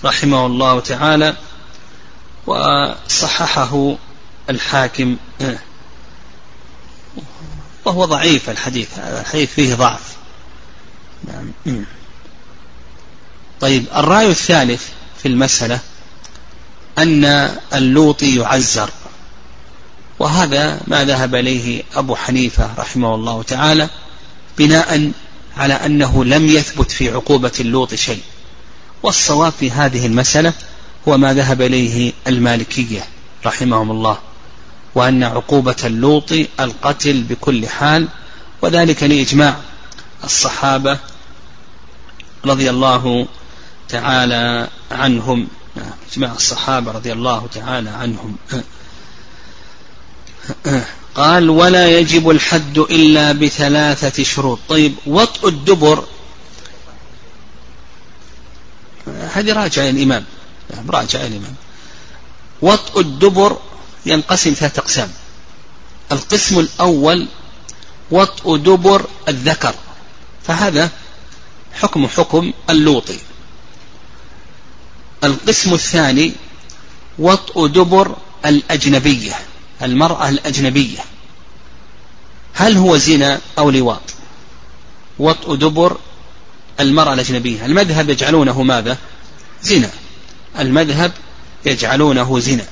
[0.04, 1.36] رحمه الله تعالى.
[2.46, 3.96] وصححه
[4.50, 5.16] الحاكم.
[7.84, 10.16] وهو ضعيف الحديث هذا الحديث فيه ضعف.
[11.24, 11.84] نعم.
[13.60, 14.88] طيب الرأي الثالث
[15.22, 15.78] في المسألة
[16.98, 17.24] أن
[17.74, 18.90] اللوطي يعزر.
[20.18, 23.88] وهذا ما ذهب إليه أبو حنيفة رحمه الله تعالى
[24.58, 25.12] بناء
[25.56, 28.22] على أنه لم يثبت في عقوبة اللوط شيء.
[29.02, 30.52] والصواب في هذه المسألة
[31.08, 33.04] هو ما ذهب إليه المالكية
[33.46, 34.18] رحمهم الله
[34.94, 38.08] وأن عقوبة اللوط القتل بكل حال
[38.62, 39.56] وذلك لإجماع
[40.24, 40.98] الصحابة
[42.44, 43.26] رضي الله
[43.88, 45.48] تعالى عنهم
[46.12, 48.36] إجماع الصحابة رضي الله تعالى عنهم.
[51.14, 54.58] قال ولا يجب الحد إلا بثلاثة شروط.
[54.68, 56.04] طيب وطء الدبر
[59.06, 60.24] هذه راجع الإمام.
[60.90, 61.54] راجع الإمام
[62.62, 63.58] وطء الدبر
[64.06, 65.10] ينقسم ثلاثة أقسام.
[66.12, 67.28] القسم الأول
[68.10, 69.74] وطء دبر الذكر
[70.46, 70.90] فهذا
[71.72, 73.18] حكم حكم اللوطي.
[75.24, 76.32] القسم الثاني
[77.18, 79.34] وطء دبر الأجنبية
[79.82, 80.98] المرأة الأجنبية.
[82.54, 84.02] هل هو زنا أو لواط؟
[85.18, 85.96] وطء دبر
[86.80, 87.66] المرأة الأجنبية.
[87.66, 88.98] المذهب يجعلونه ماذا؟
[89.62, 89.90] زنا.
[90.58, 91.12] المذهب
[91.66, 92.64] يجعلونه زنا.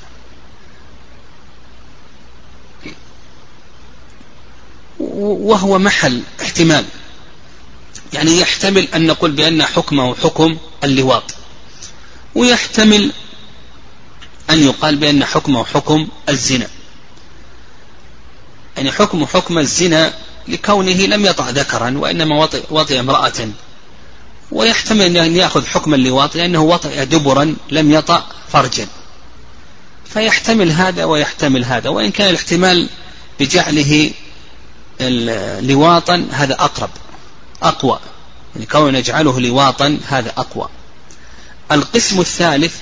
[4.99, 6.85] وهو محل احتمال.
[8.13, 11.35] يعني يحتمل أن نقول بأن حكمه حكم اللواط.
[12.35, 13.13] ويحتمل
[14.51, 16.69] أن يقال بأن حكمه حكم الزنا.
[18.77, 20.13] يعني حكم حكم الزنا
[20.49, 23.49] لكونه لم يطع ذكرا وإنما وطئ, وطئ امرأة
[24.53, 28.87] ويحتمل أن يأخذ حكم اللواط لأنه وطئ دبرا لم يطأ فرجا.
[30.05, 32.89] فيحتمل هذا ويحتمل هذا وإن كان الاحتمال
[33.41, 34.11] بجعله
[35.61, 36.91] لواطا هذا أقرب
[37.63, 37.99] أقوى.
[38.55, 40.69] يعني كون نجعله لواطا هذا أقوى.
[41.73, 42.75] القسم الثالث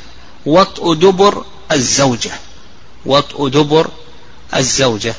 [0.47, 2.33] وطء دبر الزوجة.
[3.07, 3.91] وطء دبر
[4.57, 5.15] الزوجة.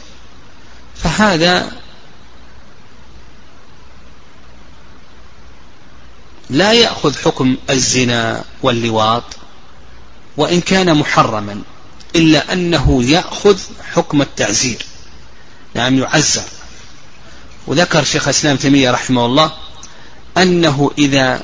[1.03, 1.71] فهذا
[6.49, 9.23] لا يأخذ حكم الزنا واللواط
[10.37, 11.61] وإن كان محرما
[12.15, 13.57] إلا أنه يأخذ
[13.93, 14.85] حكم التعزير.
[15.73, 16.43] نعم يعزر.
[17.67, 19.51] وذكر شيخ الإسلام تيمية رحمه الله
[20.37, 21.41] أنه إذا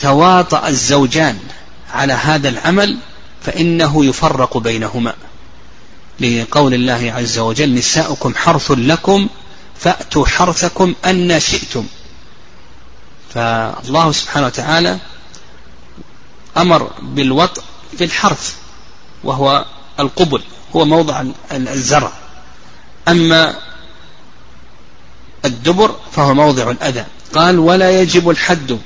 [0.00, 1.38] تواطأ الزوجان
[1.92, 2.98] على هذا العمل
[3.42, 5.14] فإنه يفرق بينهما.
[6.20, 9.28] لقول الله عز وجل نساؤكم حرث لكم
[9.78, 11.86] فأتوا حرثكم أن شئتم.
[13.36, 14.98] فالله سبحانه وتعالى
[16.56, 17.62] أمر بالوطء
[17.98, 18.54] في الحرث
[19.24, 19.64] وهو
[20.00, 20.42] القبل
[20.76, 22.12] هو موضع الزرع.
[23.08, 23.56] أما
[25.44, 27.04] الدبر فهو موضع الأذى.
[27.34, 28.78] قال ولا يجب الحد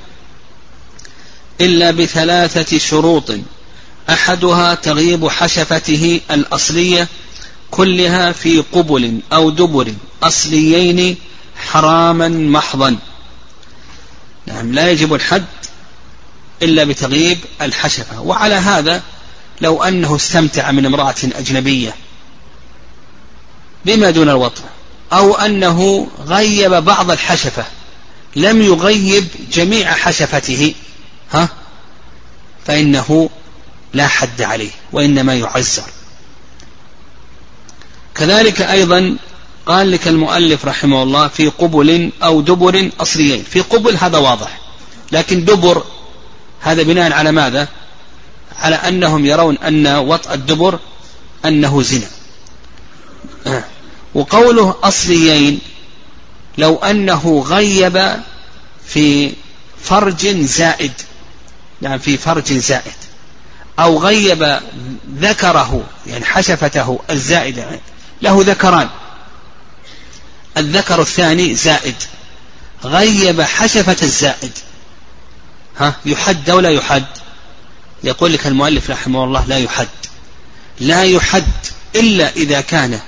[1.61, 3.31] إلا بثلاثة شروط.
[4.09, 7.07] أحدها تغيب حشفته الأصلية
[7.71, 11.17] كلها في قبل أو دبر أصليين
[11.55, 12.97] حراما محضا.
[14.45, 15.45] نعم لا يجب الحد
[16.61, 18.21] إلا بتغييب الحشفة.
[18.21, 19.01] وعلى هذا
[19.61, 21.95] لو أنه استمتع من امرأة أجنبية
[23.85, 24.63] بما دون الوطن
[25.13, 27.65] أو أنه غيب بعض الحشفة
[28.35, 30.73] لم يغيب جميع حشفته
[31.31, 31.49] ها؟
[32.65, 33.29] فإنه
[33.93, 35.83] لا حد عليه وإنما يعزر.
[38.15, 39.17] كذلك أيضا
[39.65, 43.43] قال لك المؤلف رحمه الله في قبل أو دبر أصليين.
[43.43, 44.59] في قبل هذا واضح
[45.11, 45.83] لكن دبر
[46.59, 47.67] هذا بناء على ماذا؟
[48.59, 50.79] على أنهم يرون أن وطأ الدبر
[51.45, 52.07] أنه زنا.
[54.13, 55.59] وقوله أصليين
[56.57, 58.21] لو أنه غيب
[58.85, 59.33] في
[59.83, 60.91] فرج زائد
[61.81, 62.93] يعني في فرج زائد
[63.79, 64.59] أو غيب
[65.17, 67.79] ذكره يعني حشفته الزائدة
[68.21, 68.89] له ذكران.
[70.57, 71.95] الذكر الثاني زائد.
[72.83, 74.51] غيب حشفة الزائد.
[75.77, 77.05] ها يحد أو لا يحد؟
[78.03, 79.87] يقول لك المؤلف رحمه الله لا يحد.
[80.79, 81.47] لا يحد
[81.95, 82.99] إلا إذا كان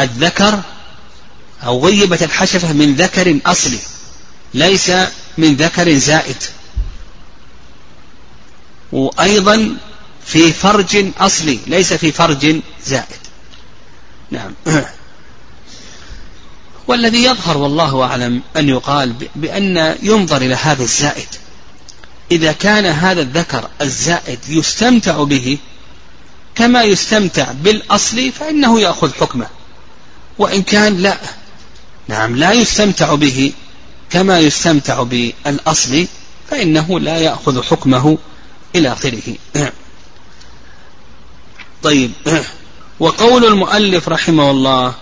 [0.00, 0.60] الذكر
[1.64, 3.78] أو غيبت الحشفة من ذكر أصلي
[4.54, 4.90] ليس
[5.38, 6.42] من ذكر زائد.
[8.92, 9.76] وأيضا
[10.26, 13.24] في فرج أصلي ليس في فرج زائد.
[14.30, 14.54] نعم.
[16.88, 21.26] والذي يظهر والله أعلم أن يقال بأن ينظر إلى هذا الزائد.
[22.30, 25.58] إذا كان هذا الذكر الزائد يستمتع به
[26.54, 29.46] كما يستمتع بالأصل فإنه يأخذ حكمه.
[30.38, 31.18] وإن كان لا
[32.08, 33.52] نعم لا يستمتع به
[34.10, 36.06] كما يستمتع بالأصل
[36.50, 38.18] فإنه لا يأخذ حكمه
[38.76, 39.36] إلى آخره.
[41.82, 42.12] طيب
[43.00, 44.94] وقول المؤلف رحمه الله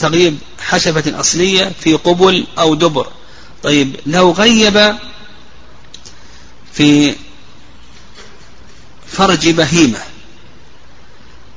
[0.00, 3.12] تغيب حشفة أصلية في قبل أو دبر.
[3.62, 4.96] طيب لو غيب
[6.72, 7.14] في
[9.08, 9.98] فرج بهيمة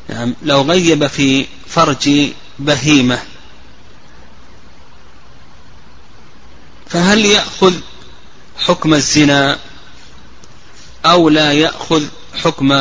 [0.09, 2.29] يعني لو غيب في فرج
[2.59, 3.19] بهيمة
[6.87, 7.73] فهل يأخذ
[8.59, 9.59] حكم الزنا
[11.05, 12.03] أو لا يأخذ
[12.43, 12.71] حكم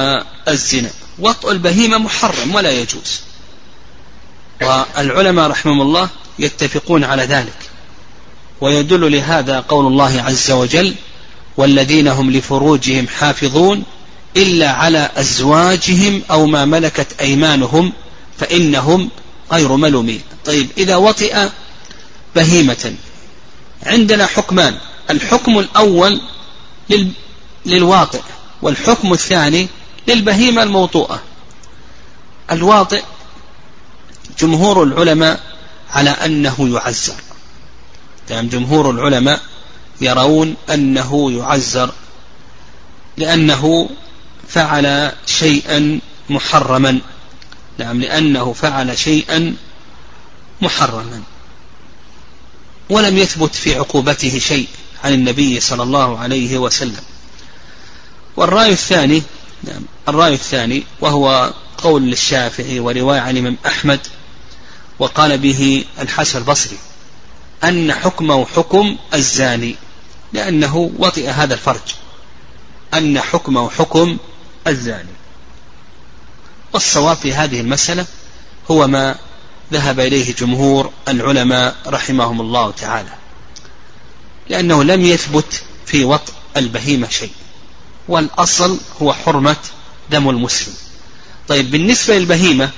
[0.49, 3.21] الزنا؟ وطء البهيمة محرم ولا يجوز.
[4.65, 7.59] والعلماء رحمهم الله يتفقون على ذلك.
[8.61, 10.95] ويدل لهذا قول الله عز وجل
[11.57, 13.85] والذين هم لفروجهم حافظون
[14.37, 17.93] إلا على أزواجهم أو ما ملكت أيمانهم
[18.39, 19.11] فإنهم
[19.53, 20.21] غير ملومين.
[20.45, 21.49] طيب إذا وطئ
[22.37, 22.95] بهيمة
[23.83, 24.79] عندنا حكمان.
[25.11, 26.21] الحكم الأول
[27.67, 28.21] للواطئ
[28.63, 29.69] والحكم الثاني
[30.09, 31.21] للبهيمة الموطوءة.
[32.51, 33.03] الواطئ
[34.39, 35.41] جمهور العلماء
[35.91, 37.15] على أنه يعزر.
[38.31, 39.41] يعني جمهور العلماء
[40.01, 41.93] يرون أنه يعزر
[43.17, 43.91] لأنه
[44.49, 46.99] فعل شيئا محرما.
[47.79, 49.55] نعم لأنه فعل شيئا
[50.63, 51.23] محرما.
[52.91, 54.69] ولم يثبت في عقوبته شيء
[55.05, 57.03] عن النبي صلى الله عليه وسلم.
[58.37, 59.23] والرأي الثاني
[59.65, 64.01] نعم الرأي الثاني وهو قول للشافعي ورواية عن الإمام أحمد
[64.99, 66.79] وقال به الحسن البصري
[67.65, 69.77] أن حكمه حكم الزاني
[70.33, 71.95] لأنه وطئ هذا الفرج.
[72.95, 74.17] أن حكمه حكم
[74.67, 75.13] الزاني.
[76.73, 78.07] والصواب في هذه المسألة
[78.71, 79.17] هو ما
[79.73, 83.13] ذهب إليه جمهور العلماء رحمهم الله تعالى.
[84.49, 87.33] لأنه لم يثبت في وطء البهيمة شيء
[88.09, 89.57] والأصل هو حرمة
[90.11, 90.75] دم المسلم.
[91.49, 92.71] طيب بالنسبة للبهيمة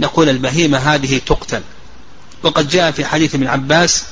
[0.00, 1.62] نقول البهيمة هذه تقتل.
[2.42, 4.04] وقد جاء في حديث ابن عباس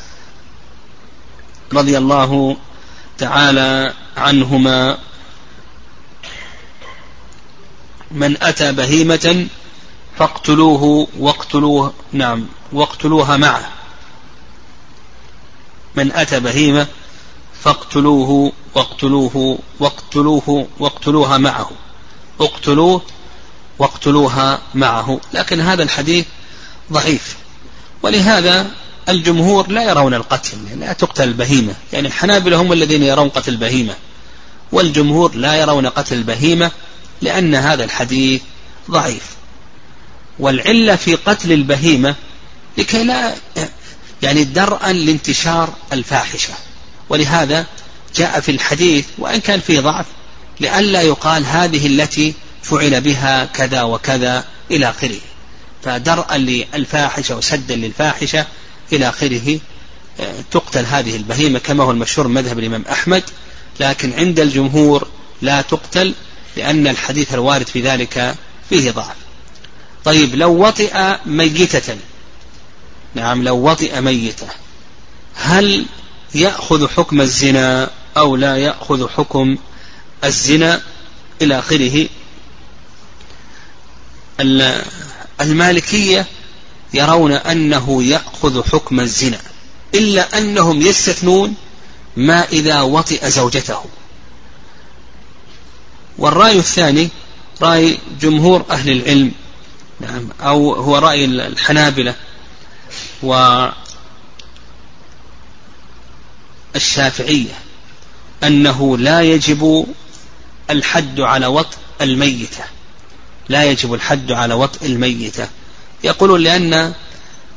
[1.73, 2.57] رضي الله
[3.19, 4.99] تعالى عنهما
[8.11, 9.47] من أتى بهيمة
[10.19, 13.71] فاقتلوه واقتلوه نعم واقتلوها معه.
[15.95, 16.87] من أتى بهيمة
[17.63, 21.71] فاقتلوه واقتلوه واقتلوه واقتلوها معه.
[22.41, 23.03] اقتلوه
[23.79, 25.21] واقتلوها معه.
[25.33, 26.25] لكن هذا الحديث
[26.93, 27.37] ضعيف.
[28.03, 28.71] ولهذا
[29.09, 31.75] الجمهور لا يرون القتل لا تقتل البهيمة.
[31.93, 33.95] يعني الحنابلة هم الذين يرون قتل البهيمة.
[34.73, 36.71] والجمهور لا يرون قتل البهيمة
[37.23, 38.41] لأن هذا الحديث
[38.91, 39.23] ضعيف.
[40.39, 42.15] والعلة في قتل البهيمة
[42.79, 43.35] لكي لا
[44.23, 46.55] يعني درءا لانتشار الفاحشة.
[47.09, 47.67] ولهذا
[48.17, 50.07] جاء في الحديث وإن كان فيه ضعف
[50.61, 52.35] لئلا يقال هذه التي
[52.71, 55.21] فعل بها كذا وكذا إلى آخره.
[55.83, 58.47] فدرءا للفاحشة وسدا للفاحشة
[58.93, 59.59] إلى آخره
[60.51, 63.23] تقتل هذه البهيمة كما هو المشهور مذهب الإمام أحمد.
[63.81, 65.09] لكن عند الجمهور
[65.43, 66.15] لا تقتل
[66.57, 68.35] لأن الحديث الوارد في ذلك
[68.71, 69.17] فيه ضعف.
[70.05, 71.97] طيب لو وطئ ميتة
[73.15, 74.47] نعم لو وطئ ميتة
[75.35, 75.87] هل
[76.35, 79.57] يأخذ حكم الزنا أو لا يأخذ حكم
[80.25, 80.81] الزنا
[81.43, 82.09] إلى آخره؟
[85.41, 86.27] المالكية
[86.95, 89.41] يرون أنه يأخذ حكم الزنا
[89.95, 91.55] إلا أنهم يستثنون
[92.17, 93.85] ما إذا وطئ زوجته.
[96.19, 97.09] والرأي الثاني
[97.63, 99.33] رأي جمهور أهل العلم
[100.01, 102.15] نعم أو هو رأي الحنابلة
[106.75, 107.55] والشافعية
[108.45, 109.87] أنه لا يجب
[110.71, 112.65] الحد على وطء الميتة.
[113.49, 115.49] لا يجب الحد على وطء الميتة.
[116.05, 116.93] يقولون لأن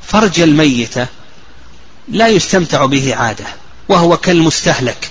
[0.08, 1.08] فرج الميتة
[2.08, 3.46] لا يستمتع به عادة
[3.90, 5.10] وهو كالمستهلك.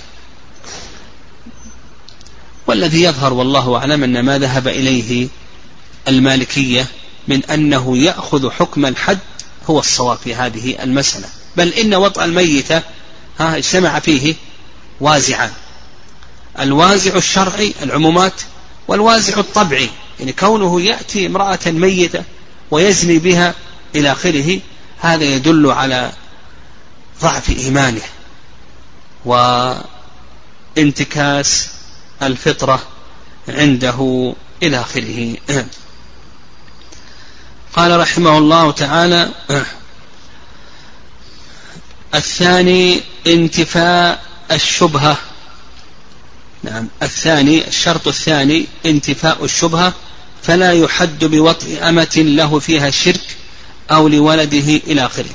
[2.67, 5.27] والذي يظهر والله أعلم أن ما ذهب إليه
[6.07, 6.87] المالكية
[7.27, 9.19] من أنه يأخذ حكم الحد
[9.69, 11.27] هو الصواب في هذه المسألة.
[11.57, 12.81] بل إن وطأ الميتة
[13.39, 14.35] ها اجتمع فيه
[15.01, 15.51] وازعان
[16.59, 18.33] الوازع الشرعي العمومات
[18.89, 22.23] والوازع الطبعي يعني كونه يأتي امرأة ميتة
[22.71, 23.53] ويزني بها
[23.95, 24.59] إلى آخره
[24.99, 26.11] هذا يدل على
[27.21, 28.01] ضعف إيمانه
[30.75, 31.69] وانتكاس
[32.21, 32.81] الفطرة
[33.47, 34.33] عنده
[34.63, 35.35] إلى آخره.
[37.73, 39.31] قال رحمه الله تعالى
[42.15, 45.17] الثاني انتفاء الشبهة
[46.63, 46.87] نعم.
[47.03, 49.93] الثاني الشرط الثاني انتفاء الشبهة
[50.43, 53.21] فلا يحد بوطء أمة له فيها شرك
[53.91, 55.29] أو لولده إلى آخره.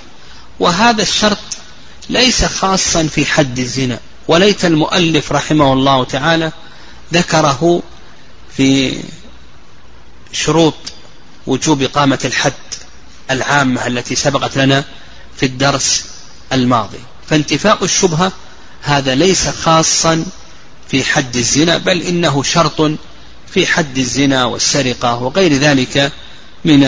[0.61, 1.39] وهذا الشرط
[2.11, 4.01] ليس خاصا في حد الزنا.
[4.29, 6.53] وليت المؤلف رحمه الله تعالى
[7.13, 7.83] ذكره
[8.57, 9.01] في
[10.33, 10.75] شروط
[11.47, 12.53] وجوب إقامة الحد
[13.31, 14.85] العامة التي سبقت لنا
[15.37, 16.05] في الدرس
[16.53, 17.01] الماضي.
[17.31, 18.33] فانتفاء الشبهة
[18.83, 20.25] هذا ليس خاصا
[20.89, 22.91] في حد الزنا بل إنه شرط
[23.55, 26.13] في حد الزنا والسرقة وغير ذلك
[26.65, 26.85] من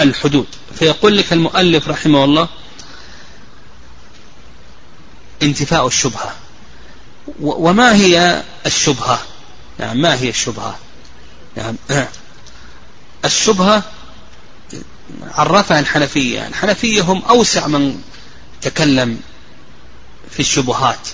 [0.00, 0.46] الحدود.
[0.78, 2.48] فيقول لك المؤلف رحمه الله
[5.42, 6.34] انتفاء الشبهة.
[7.40, 9.22] وما هي الشبهة؟
[9.78, 10.78] نعم ما هي الشبهة؟
[11.56, 11.76] نعم
[13.24, 13.82] الشبهة
[15.22, 16.46] عرفها الحنفية.
[16.46, 18.00] الحنفية هم أوسع من
[18.62, 19.20] تكلم
[20.30, 21.08] في الشبهات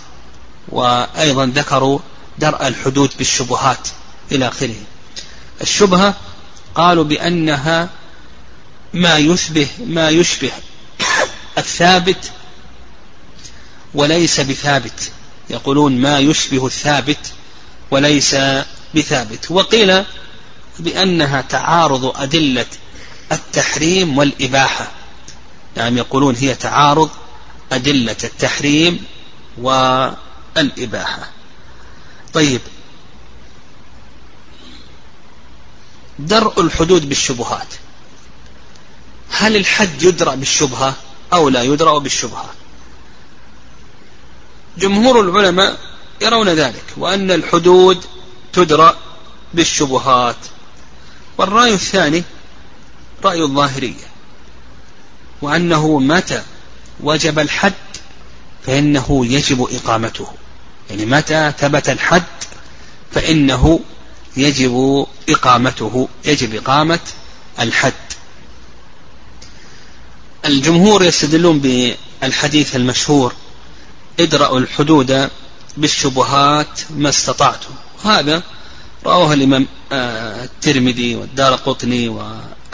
[0.69, 1.99] وأيضا ذكروا
[2.39, 3.89] درء الحدود بالشبهات
[4.33, 4.75] إلى آخره.
[5.61, 6.15] الشبهة
[6.75, 7.89] قالوا بأنها
[8.95, 10.51] ما يشبه ما يشبه
[11.59, 12.31] الثابت
[13.95, 15.13] وليس بثابت.
[15.51, 17.33] يقولون ما يشبه الثابت
[17.91, 18.37] وليس
[18.95, 19.51] بثابت.
[19.51, 20.05] وقيل
[20.79, 22.67] بأنها تعارض أدلة
[23.33, 24.91] التحريم والإباحة.
[25.77, 27.11] يعني يقولون هي تعارض
[27.73, 29.05] أدلة التحريم
[29.59, 31.40] والإباحة.
[32.35, 32.61] طيب.
[36.19, 37.75] درء الحدود بالشبهات.
[39.31, 40.95] هل الحد يدرى بالشبهة
[41.33, 42.51] أو لا يدرى بالشبهة؟
[44.79, 45.79] جمهور العلماء
[46.23, 48.05] يرون ذلك وأن الحدود
[48.53, 48.97] تدرى
[49.55, 50.37] بالشبهات.
[51.39, 52.23] والرأي الثاني
[53.25, 54.11] رأي الظاهرية
[55.43, 56.43] وأنه متى
[57.01, 57.73] وجب الحد
[58.67, 60.35] فإنه يجب إقامته.
[60.91, 62.23] يعني متى ثبت الحد
[63.13, 63.81] فإنه
[64.37, 67.01] يجب إقامته يجب إقامة
[67.61, 67.93] الحد.
[70.45, 73.33] الجمهور يستدلون بالحديث المشهور
[74.21, 75.31] ادرأوا الحدود
[75.77, 77.75] بالشبهات ما استطعتم.
[78.05, 78.43] هذا
[79.07, 82.09] رواه الإمام آه، الترمذي والدار قطني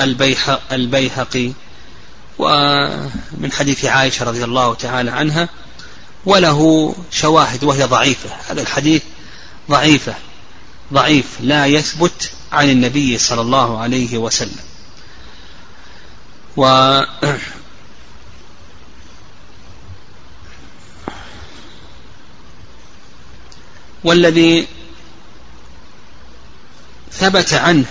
[0.01, 1.53] والبيهقي
[2.39, 5.49] ومن حديث عائشة رضي الله تعالى عنها
[6.27, 8.31] وله شواهد وهي ضعيفة.
[8.49, 9.03] هذا الحديث
[9.71, 10.15] ضعيفة
[10.93, 14.67] ضعيف لا يثبت عن النبي صلى الله عليه وسلم.
[16.57, 17.01] و
[24.05, 24.67] والذي
[27.13, 27.87] ثبت عنه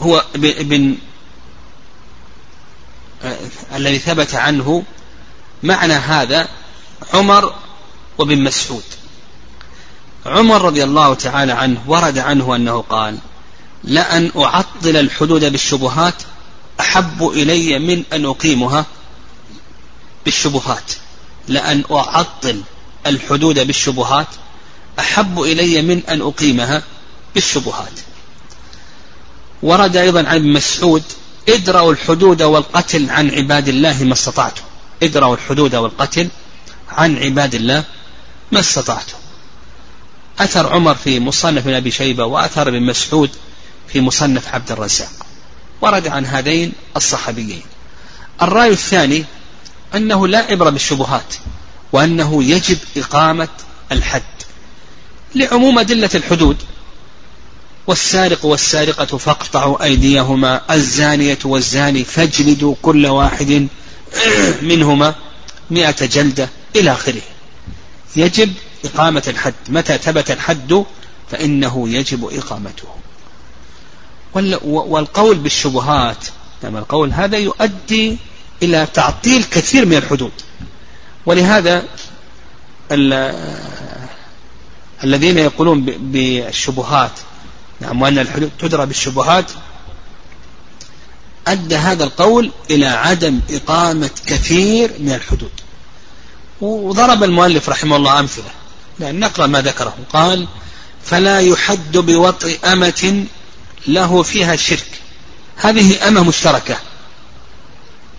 [0.00, 0.96] هو ابن
[3.74, 4.84] الذي ثبت عنه
[5.62, 6.48] معنى هذا
[7.14, 7.54] عمر
[8.18, 8.82] وابن مسعود.
[10.26, 13.18] عمر رضي الله تعالى عنه ورد عنه أنه قال
[13.84, 16.14] لأن أعطل الحدود بالشبهات
[16.80, 18.86] أحب إلي من أن أقيمها
[20.24, 20.92] بالشبهات.
[21.48, 22.62] لأن أعطل
[23.06, 24.26] الحدود بالشبهات
[24.98, 26.82] أحب إلي من أن أقيمها
[27.34, 28.00] بالشبهات.
[29.62, 31.02] ورد أيضا عن مسعود
[31.48, 34.62] ادرأوا الحدود والقتل عن عباد الله ما استطعتم.
[35.02, 36.28] ادرأوا الحدود والقتل
[36.88, 37.84] عن عباد الله
[38.52, 39.16] ما استطعتم.
[40.38, 43.30] أثر عمر في مصنف أبي شيبة وأثر ابن مسعود
[43.88, 45.26] في مصنف عبد الرزاق.
[45.80, 47.62] ورد عن هذين الصحابيين.
[48.42, 49.24] الرأي الثاني
[49.94, 51.34] أنه لا عبرة بالشبهات
[51.92, 53.48] وأنه يجب إقامة
[53.92, 54.22] الحد.
[55.34, 56.56] لعموم أدلة الحدود
[57.86, 63.68] والسارق والسارقة فاقطعوا أيديهما الزانية والزاني فاجلدوا كل واحد
[64.72, 65.14] منهما
[65.70, 67.22] مئة جلدة إلى آخره.
[68.16, 68.52] يجب
[68.84, 69.54] إقامة الحد.
[69.68, 70.84] متى ثبت الحد
[71.30, 72.88] فإنه يجب إقامته.
[74.64, 76.26] والقول بالشبهات
[76.62, 78.16] نعم القول هذا يؤدي
[78.62, 80.32] إلى تعطيل كثير من الحدود.
[81.26, 81.84] ولهذا
[85.04, 87.12] الذين يقولون بالشبهات
[87.80, 89.50] نعم وأن الحدود تدرى بالشبهات
[91.46, 95.50] أدى هذا القول إلى عدم إقامة كثير من الحدود.
[96.60, 98.50] وضرب المؤلف رحمه الله أمثلة.
[98.98, 99.96] لأن نقرأ ما ذكره.
[100.12, 100.48] قال
[101.04, 103.24] فلا يحد بوطء أمة
[103.86, 104.86] له فيها شرك
[105.56, 106.76] هذه أمة مشتركة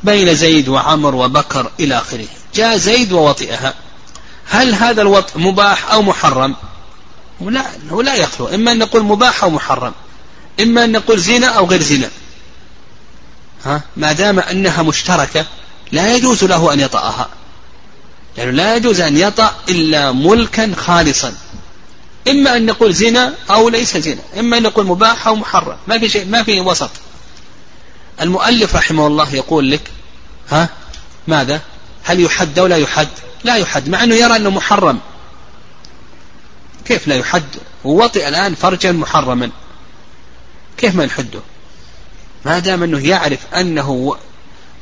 [0.03, 2.27] بين زيد وعمر وبكر إلى آخره.
[2.55, 3.73] جاء زيد ووطئها.
[4.49, 6.55] هل هذا الوطء مباح أو محرم؟
[7.41, 8.47] لا هو لا يخلو.
[8.47, 9.93] إما أن نقول مباح أو محرم.
[10.59, 12.09] إما أن نقول زنا أو غير زنا.
[13.65, 15.45] ها؟ ما دام أنها مشتركة
[15.91, 17.29] لا يجوز له أن يطأها.
[18.37, 21.33] لأنه يعني لا يجوز أن يطأ إلا ملكا خالصا.
[22.27, 24.21] إما أن نقول زنا أو ليس زنا.
[24.39, 25.77] إما أن نقول مباح أو محرم.
[25.87, 26.89] ما في شيء ما في وسط.
[28.21, 29.91] المؤلف رحمه الله يقول لك
[30.49, 30.69] ها؟
[31.27, 31.61] ماذا؟
[32.03, 33.07] هل يحد أو لا يحد؟
[33.43, 34.99] لا يحد مع أنه يرى أنه محرم.
[36.85, 37.43] كيف لا يحد؟
[37.83, 39.49] ووطئ الآن فرجا محرما.
[40.77, 41.39] كيف ما نحده؟
[42.45, 44.15] ما دام أنه يعرف أنه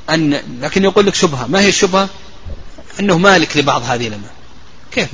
[0.10, 1.48] أن لكن يقول لك شبهة.
[1.48, 2.10] ما هي الشبهة؟
[3.00, 4.28] أنه مالك لبعض هذه الأمة.
[4.92, 5.10] كيف؟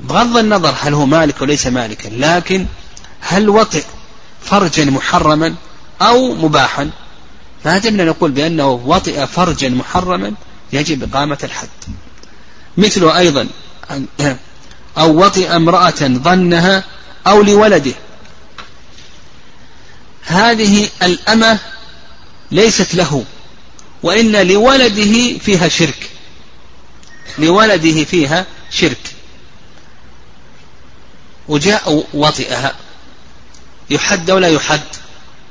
[0.00, 2.66] بغض النظر هل هو مالك وليس مالكا لكن
[3.20, 3.84] هل وطئ
[4.44, 5.54] فرجا محرما
[6.02, 6.90] أو مباحا؟
[7.64, 10.32] ما دمنا نقول بأنه وطئ فرجا محرما
[10.72, 11.68] يجب إقامة الحد.
[12.76, 13.48] مثله أيضا
[14.98, 16.84] أو وطئ امرأة ظنها
[17.26, 17.92] أو لولده.
[20.26, 21.58] هذه الأمة
[22.50, 23.24] ليست له
[24.02, 26.10] وإن لولده فيها شرك.
[27.38, 29.14] لولده فيها شرك.
[31.48, 32.74] وجاء وطئها.
[33.90, 34.80] يحد ولا يحد؟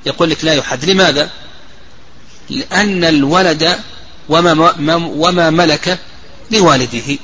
[0.06, 0.86] يقول لك لا يحد.
[0.86, 1.30] لماذا؟
[2.50, 3.80] لأن الولد
[4.30, 6.00] وما, وما ملك
[6.52, 7.18] لوالده.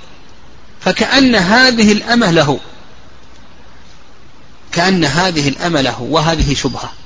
[0.81, 2.59] فكأن هذه الأمة له.
[4.71, 7.00] كأن هذه الأمة له وهذه شبهة.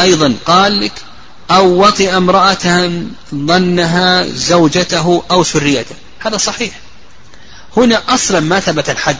[0.00, 0.92] أيضا قال لك
[1.50, 2.92] أو وطئ امرأة
[3.34, 5.94] ظنها زوجته أو سريته.
[6.18, 6.72] هذا صحيح.
[7.76, 9.16] هنا أصلا ما ثبت الحد.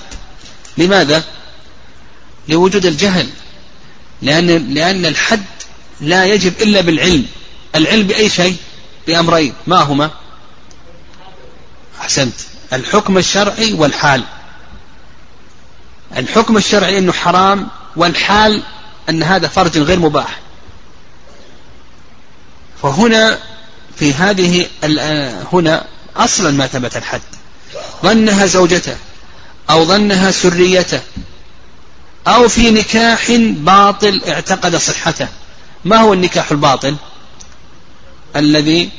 [0.78, 1.24] لماذا؟
[2.48, 3.28] لوجود الجهل.
[4.22, 5.44] لأن لأن الحد
[6.00, 7.26] لا يجب إلا بالعلم.
[7.74, 8.56] العلم بأي شيء؟
[9.06, 9.52] بأمرين.
[9.66, 10.10] ما هما؟
[12.00, 12.34] أحسنت.
[12.72, 14.24] الحكم الشرعي والحال.
[16.16, 18.62] الحكم الشرعي أنه حرام والحال
[19.08, 20.45] أن هذا فرج غير مباح.
[22.82, 23.38] فهنا
[23.96, 24.66] في هذه
[25.52, 25.84] هنا
[26.16, 27.20] أصلا ما ثبت الحد.
[28.02, 28.96] ظنها زوجته
[29.70, 31.00] أو ظنها سريته
[32.26, 35.28] أو في نكاح باطل اعتقد صحته.
[35.84, 36.96] ما هو النكاح الباطل؟
[38.36, 38.90] الذي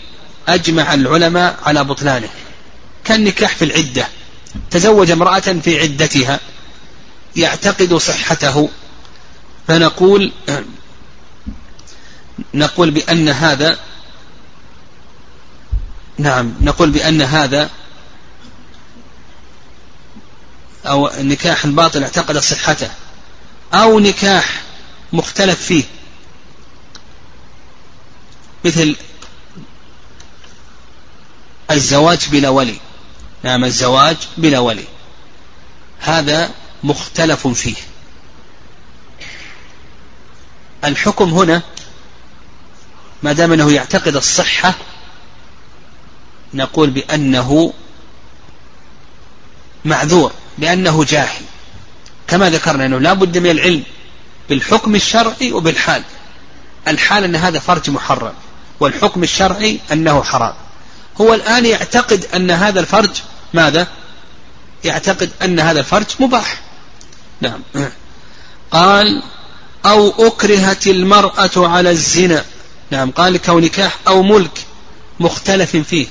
[0.47, 2.29] أجمع العلماء على بطلانه.
[3.03, 4.07] كالنكاح في العدة.
[4.71, 6.39] تزوج امرأة في عدتها.
[7.35, 8.69] يعتقد صحته.
[9.67, 10.31] فنقول
[12.53, 13.79] نقول بأن هذا
[16.17, 17.69] نعم نقول بأن هذا
[20.85, 22.89] أو نكاح باطل اعتقد صحته
[23.73, 24.61] أو نكاح
[25.13, 25.83] مختلف فيه.
[28.65, 28.95] مثل
[31.71, 32.79] الزواج بلا ولي.
[33.43, 34.85] نعم الزواج بلا ولي.
[35.99, 36.51] هذا
[36.83, 37.75] مختلف فيه.
[40.83, 41.61] الحكم هنا
[43.23, 44.73] ما دام أنه يعتقد الصحة
[46.53, 47.73] نقول بأنه
[49.85, 51.41] معذور لأنه جاهل.
[52.27, 53.83] كما ذكرنا أنه لا بد من العلم
[54.49, 56.03] بالحكم الشرعي وبالحال.
[56.87, 58.33] الحال أن هذا فرج محرم
[58.79, 60.53] والحكم الشرعي أنه حرام.
[61.21, 63.21] هو الآن يعتقد أن هذا الفرج
[63.53, 63.87] ماذا؟
[64.83, 66.61] يعتقد أن هذا الفرج مباح.
[67.41, 67.61] نعم.
[68.71, 69.23] قال
[69.85, 72.45] أو أكرهت المرأة على الزنا.
[72.91, 74.65] نعم قال كون نكاح أو ملك
[75.19, 76.07] مختلف فيه.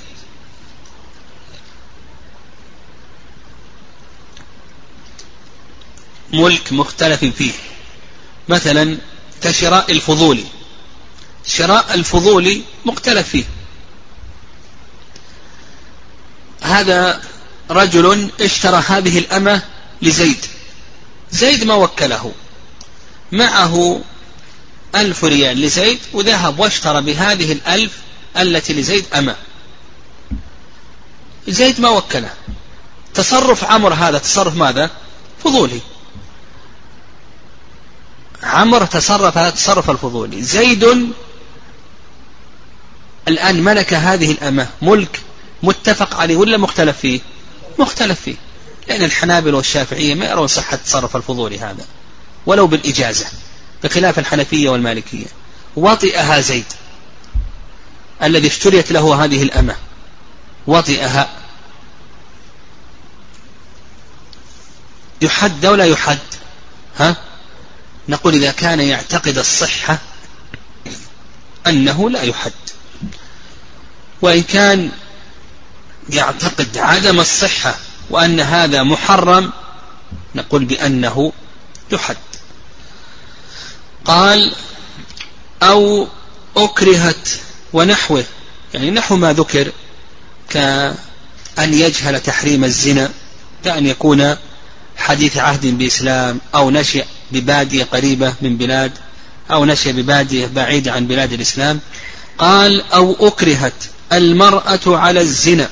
[6.33, 7.53] ملك مختلف فيه.
[8.49, 8.99] مثلا
[9.43, 10.45] كشراء الفضولي
[11.47, 13.45] شراء الفضولي مختلف فيه.
[16.63, 17.23] هذا
[17.71, 19.63] رجل اشترى هذه الأمة
[20.03, 20.47] لزيد.
[21.31, 22.33] زيد ما وكله.
[23.33, 24.01] معه
[24.95, 27.93] ألف ريال لزيد وذهب واشترى بهذه الألف
[28.37, 29.37] التي لزيد أمة.
[31.49, 32.31] زيد ما وكله.
[33.15, 34.91] تصرف عمر هذا تصرف ماذا؟
[35.45, 35.81] فضولي.
[38.43, 40.43] عمر تصرف هذا التصرف الفضولي.
[40.43, 41.13] زيد
[43.29, 44.69] الآن ملك هذه الأمة.
[44.83, 45.21] ملك
[45.63, 47.21] متفق عليه ولا مختلف فيه؟
[47.79, 48.37] مختلف فيه.
[48.89, 51.85] لأن الحنابل والشافعية ما يرون صحة تصرف الفضولي هذا
[52.47, 53.27] ولو بالإجازة.
[53.85, 55.27] بخلاف الحنفية والمالكية.
[55.77, 56.65] وطئها زيد
[58.23, 59.77] الذي اشتريت له هذه الأمة.
[60.67, 61.31] وطئها.
[65.23, 66.19] يحد ولا يحد؟
[66.99, 67.17] ها؟
[68.09, 69.99] نقول إذا كان يعتقد الصحة
[71.67, 72.53] أنه لا يحد.
[74.23, 74.91] وإن كان
[76.11, 77.75] يعتقد عدم الصحة
[78.11, 79.53] وأن هذا محرم
[80.35, 81.33] نقول بأنه
[81.93, 82.17] يحد.
[84.07, 84.53] قال
[85.63, 86.09] أو
[86.57, 87.29] أكرهت
[87.73, 88.25] ونحوه.
[88.75, 89.73] يعني نحو ما ذكر
[90.51, 90.95] كأن
[91.59, 93.11] يجهل تحريم الزنا
[93.65, 94.37] كأن يكون
[94.97, 98.93] حديث عهد بإسلام أو نشأ ببادية قريبة من بلاد
[99.51, 101.81] أو نشأ ببادية بعيدة عن بلاد الإسلام.
[102.39, 105.69] قال أو أكرهت المرأة على الزنا.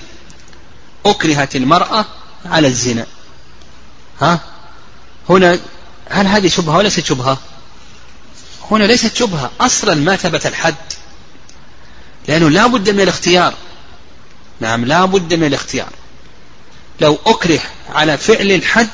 [1.07, 2.05] أكرهت المرأة
[2.45, 3.07] على الزنا.
[4.20, 4.41] ها؟
[5.28, 5.59] هنا
[6.11, 7.39] هل هذه شبهة وليست شبهة؟
[8.71, 10.75] هنا ليست شبهة أصلا ما ثبت الحد
[12.29, 13.55] لأنه لا بد من الاختيار.
[14.61, 15.89] نعم لا بد من الاختيار.
[17.01, 17.61] لو أكره
[17.95, 18.89] على فعل الحد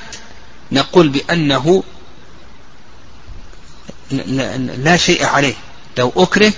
[0.73, 1.83] نقول بأنه
[4.77, 5.55] لا شيء عليه.
[5.99, 6.53] لو أكره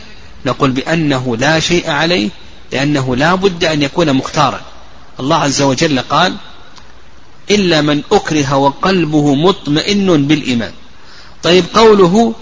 [0.47, 2.31] نقول بأنه لا شيء عليه
[2.73, 4.61] لأنه لا بد أن يكون مختارا.
[5.21, 6.37] الله عز وجل قال
[7.51, 10.73] إلا من أكره وقلبه مطمئن بالإيمان.
[11.43, 12.35] طيب قوله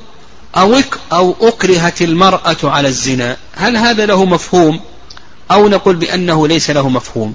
[0.57, 0.81] أو
[1.13, 4.81] أو أكرهت المرأة على الزنا هل هذا له مفهوم؟
[5.51, 7.35] أو نقول بأنه ليس له مفهوم.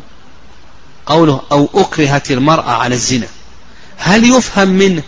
[1.06, 3.28] قوله أو أكرهت المرأة على الزنا
[3.98, 5.04] هل يفهم منه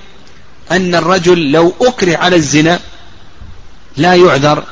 [0.71, 2.79] أن الرجل لو أكره على الزنا
[3.97, 4.63] لا يعذر؟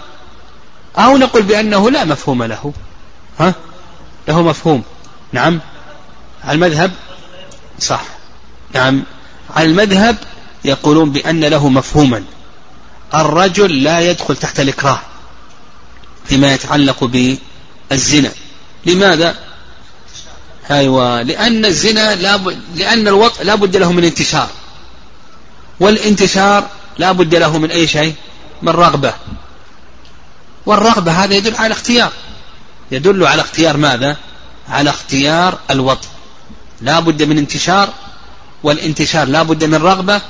[0.97, 2.73] أو نقول بأنه لا مفهوم له.
[3.39, 3.53] ها؟
[4.27, 4.83] له مفهوم.
[5.33, 5.59] نعم.
[6.43, 6.91] على المذهب؟
[7.79, 8.01] صح.
[8.73, 9.03] نعم.
[9.55, 10.17] على المذهب
[10.65, 12.23] يقولون بأن له مفهوما.
[13.14, 14.99] الرجل لا يدخل تحت الإكراه
[16.26, 18.32] فيما يتعلق بالزنا.
[18.86, 19.36] لماذا؟
[20.72, 24.49] أيوة لأن الزنا لابد لأن الوطء لا بد له من انتشار.
[25.80, 28.16] والانتشار لا بد له من أي شيء؟
[28.62, 29.14] من رغبة.
[30.66, 32.12] والرغبة هذا يدل على اختيار.
[32.91, 34.18] يدل على اختيار ماذا؟
[34.70, 36.08] على اختيار الوطء
[36.82, 37.89] لا بد من انتشار
[38.64, 40.22] والانتشار لا بد من رغبة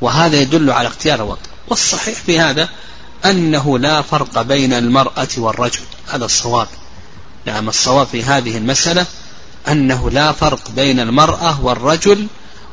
[0.00, 2.68] وهذا يدل على اختيار الوطء والصحيح في هذا
[3.24, 6.68] أنه لا فرق بين المرأة والرجل هذا الصواب.
[7.46, 9.06] نعم الصواب في هذه المسألة
[9.68, 12.26] أنه لا فرق بين المرأة والرجل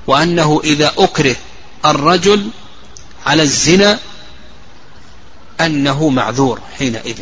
[0.07, 1.35] وأنه إذا أكره
[1.85, 2.49] الرجل
[3.25, 3.99] على الزنا
[5.61, 7.17] أنه معذور حينئذ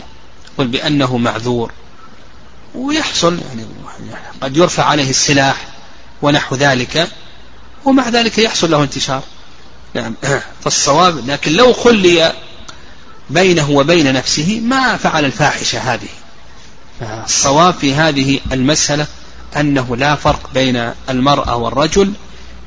[0.58, 1.72] قل بأنه معذور.
[2.76, 3.66] ويحصل يعني
[4.42, 5.68] قد يرفع عليه السلاح
[6.22, 7.08] ونحو ذلك
[7.86, 9.24] ومع ذلك يحصل له انتشار.
[9.98, 10.14] نعم
[10.64, 12.34] فالصواب لكن لو خلي
[13.30, 16.08] بينه وبين نفسه ما فعل الفاحشة هذه.
[17.26, 19.08] الصواب في هذه المسألة
[19.58, 22.14] أنه لا فرق بين المرأة والرجل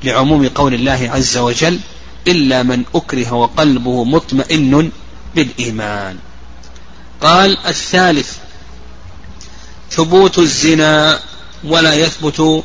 [0.03, 1.79] لعموم قول الله عز وجل
[2.27, 4.91] إلا من أكره وقلبه مطمئن
[5.35, 6.17] بالإيمان.
[7.21, 8.37] قال الثالث
[9.91, 11.19] ثبوت الزنا
[11.63, 12.63] ولا يثبت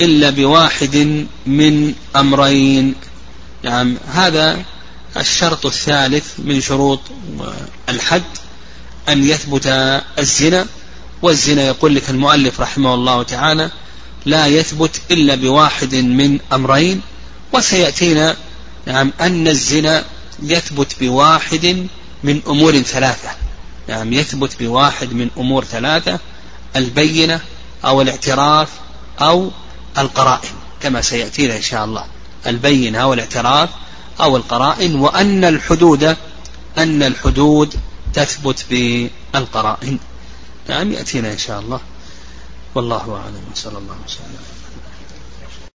[0.00, 2.94] إلا بواحد من أمرين.
[3.62, 4.62] نعم هذا
[5.16, 7.00] الشرط الثالث من شروط
[7.88, 8.22] الحد
[9.08, 9.66] أن يثبت
[10.18, 10.66] الزنا
[11.22, 13.70] والزنا يقول لك المؤلف رحمه الله تعالى
[14.26, 17.00] لا يثبت إلا بواحد من أمرين
[17.52, 18.36] وسيأتينا
[18.86, 20.04] نعم أن الزنا
[20.42, 21.88] يثبت بواحد
[22.24, 23.30] من أمور ثلاثة.
[23.88, 26.18] نعم يثبت بواحد من أمور ثلاثة
[26.76, 27.40] البينة
[27.84, 28.68] أو الاعتراف
[29.20, 29.50] أو
[29.98, 30.50] القرائن
[30.80, 32.04] كما سيأتينا إن شاء الله.
[32.46, 33.68] البينة أو الاعتراف
[34.20, 36.16] أو القرائن وأن الحدود
[36.78, 37.74] أن الحدود
[38.14, 39.98] تثبت بالقرائن.
[40.68, 41.80] نعم يأتينا إن شاء الله.
[42.74, 43.44] والله أعلم.
[43.54, 44.61] صلى الله وسلم.